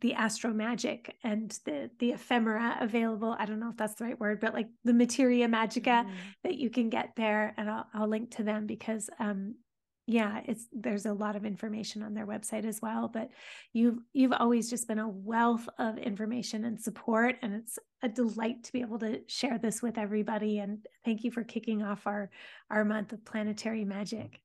[0.00, 3.36] the astro magic and the the ephemera available.
[3.38, 6.10] I don't know if that's the right word, but like the materia magica mm.
[6.42, 9.54] that you can get there, and I'll, I'll link to them because um,
[10.06, 13.30] yeah it's there's a lot of information on their website as well but
[13.72, 18.62] you've you've always just been a wealth of information and support and it's a delight
[18.62, 22.30] to be able to share this with everybody and thank you for kicking off our
[22.70, 24.40] our month of planetary magic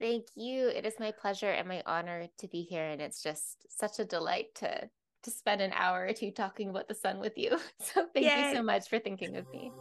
[0.00, 3.66] thank you it is my pleasure and my honor to be here and it's just
[3.68, 4.88] such a delight to
[5.22, 7.50] to spend an hour or two talking about the sun with you
[7.80, 8.48] so thank Yay.
[8.48, 9.72] you so much for thinking of me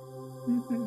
[0.48, 0.86] mm-hmm.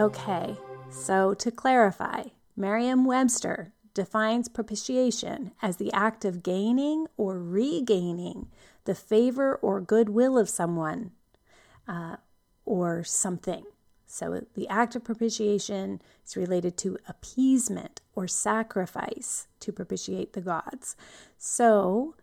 [0.00, 0.56] okay
[0.90, 2.24] so, to clarify,
[2.56, 8.48] Merriam Webster defines propitiation as the act of gaining or regaining
[8.84, 11.12] the favor or goodwill of someone
[11.86, 12.16] uh,
[12.64, 13.64] or something.
[14.10, 20.96] So, the act of propitiation is related to appeasement or sacrifice to propitiate the gods.
[21.36, 22.14] So,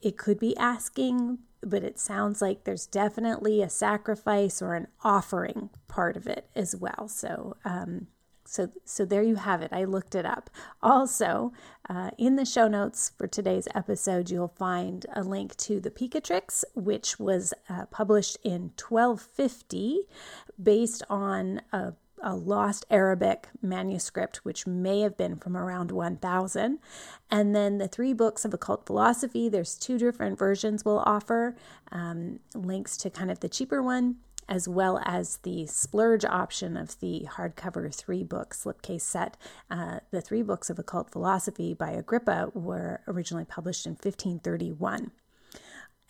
[0.00, 5.70] it could be asking, but it sounds like there's definitely a sacrifice or an offering
[5.88, 7.08] part of it as well.
[7.08, 8.06] So, um,
[8.48, 9.72] so, so there you have it.
[9.72, 10.48] I looked it up.
[10.82, 11.52] Also,
[11.88, 16.64] uh, in the show notes for today's episode, you'll find a link to the Picatrix,
[16.74, 20.00] which was uh, published in 1250,
[20.60, 26.80] based on a a lost Arabic manuscript, which may have been from around 1000.
[27.30, 31.54] And then the three books of occult philosophy, there's two different versions we'll offer
[31.92, 34.16] um, links to kind of the cheaper one,
[34.48, 39.36] as well as the splurge option of the hardcover three book slipcase set.
[39.70, 45.10] Uh, the three books of occult philosophy by Agrippa were originally published in 1531.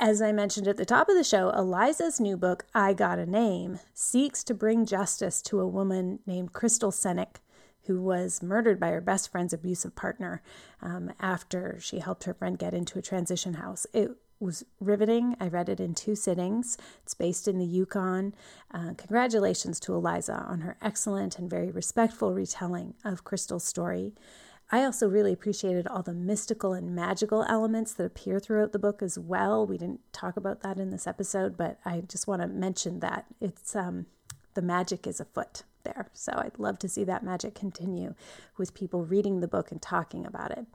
[0.01, 3.27] As I mentioned at the top of the show, Eliza's new book, I Got a
[3.27, 7.39] Name, seeks to bring justice to a woman named Crystal Senek,
[7.87, 10.41] who was murdered by her best friend's abusive partner
[10.81, 13.89] um, after she helped her friend get into a transition house.
[13.93, 15.37] It was riveting.
[15.41, 16.79] I read it in two sittings.
[17.03, 18.35] It's based in the Yukon.
[18.73, 24.15] Uh, congratulations to Eliza on her excellent and very respectful retelling of Crystal's story.
[24.71, 29.03] I also really appreciated all the mystical and magical elements that appear throughout the book
[29.03, 29.67] as well.
[29.67, 33.25] We didn't talk about that in this episode, but I just want to mention that
[33.41, 34.07] it's um,
[34.53, 36.11] the magic is afoot there.
[36.13, 38.15] So I'd love to see that magic continue
[38.59, 40.67] with people reading the book and talking about it.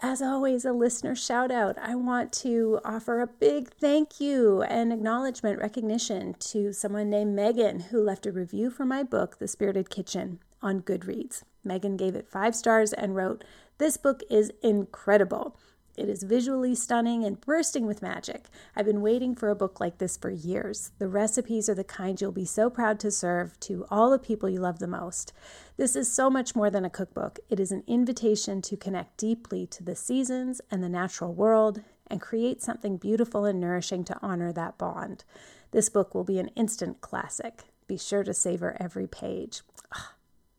[0.00, 1.78] As always, a listener shout out.
[1.78, 7.80] I want to offer a big thank you and acknowledgement recognition to someone named Megan
[7.80, 11.44] who left a review for my book, The Spirited Kitchen, on Goodreads.
[11.64, 13.42] Megan gave it five stars and wrote,
[13.78, 15.56] This book is incredible.
[15.96, 18.46] It is visually stunning and bursting with magic.
[18.76, 20.90] I've been waiting for a book like this for years.
[20.98, 24.48] The recipes are the kind you'll be so proud to serve to all the people
[24.48, 25.32] you love the most.
[25.76, 27.38] This is so much more than a cookbook.
[27.48, 32.20] It is an invitation to connect deeply to the seasons and the natural world and
[32.20, 35.24] create something beautiful and nourishing to honor that bond.
[35.70, 37.64] This book will be an instant classic.
[37.86, 39.62] Be sure to savor every page.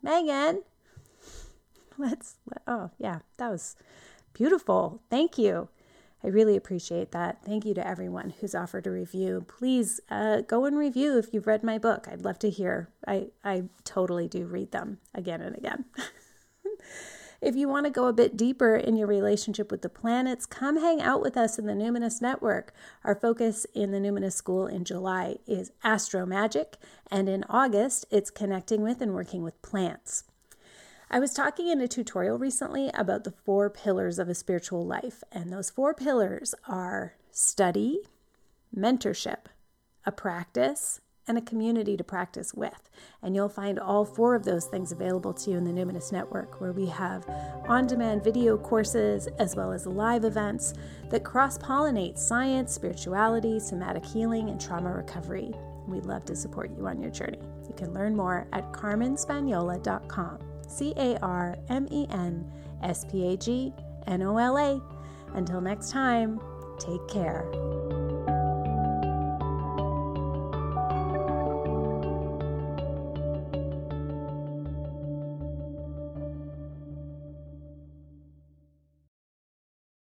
[0.02, 0.64] Megan,
[1.98, 2.36] let's,
[2.68, 3.76] oh, yeah, that was
[4.38, 5.02] beautiful.
[5.10, 5.70] Thank you.
[6.24, 7.44] I really appreciate that.
[7.44, 9.46] Thank you to everyone who's offered a review.
[9.48, 12.08] Please uh, go and review if you've read my book.
[12.12, 12.90] I'd love to hear.
[13.08, 15.86] I, I totally do read them again and again.
[17.42, 20.80] if you want to go a bit deeper in your relationship with the planets, come
[20.80, 22.74] hang out with us in the Numinous Network.
[23.04, 26.78] Our focus in the Numinous School in July is astro magic,
[27.10, 30.24] and in August, it's connecting with and working with plants.
[31.10, 35.24] I was talking in a tutorial recently about the four pillars of a spiritual life,
[35.32, 38.00] and those four pillars are study,
[38.76, 39.46] mentorship,
[40.06, 42.90] a practice, and a community to practice with.
[43.22, 46.60] And you'll find all four of those things available to you in the Numinous Network,
[46.60, 47.26] where we have
[47.70, 50.74] on demand video courses as well as live events
[51.10, 55.54] that cross pollinate science, spirituality, somatic healing, and trauma recovery.
[55.88, 57.40] We'd love to support you on your journey.
[57.70, 60.47] You can learn more at carmenspagnola.com.
[60.68, 62.50] C A R M E N
[62.84, 63.74] S P A G
[64.06, 64.82] N O L A.
[65.34, 66.40] Until next time,
[66.80, 67.46] take care.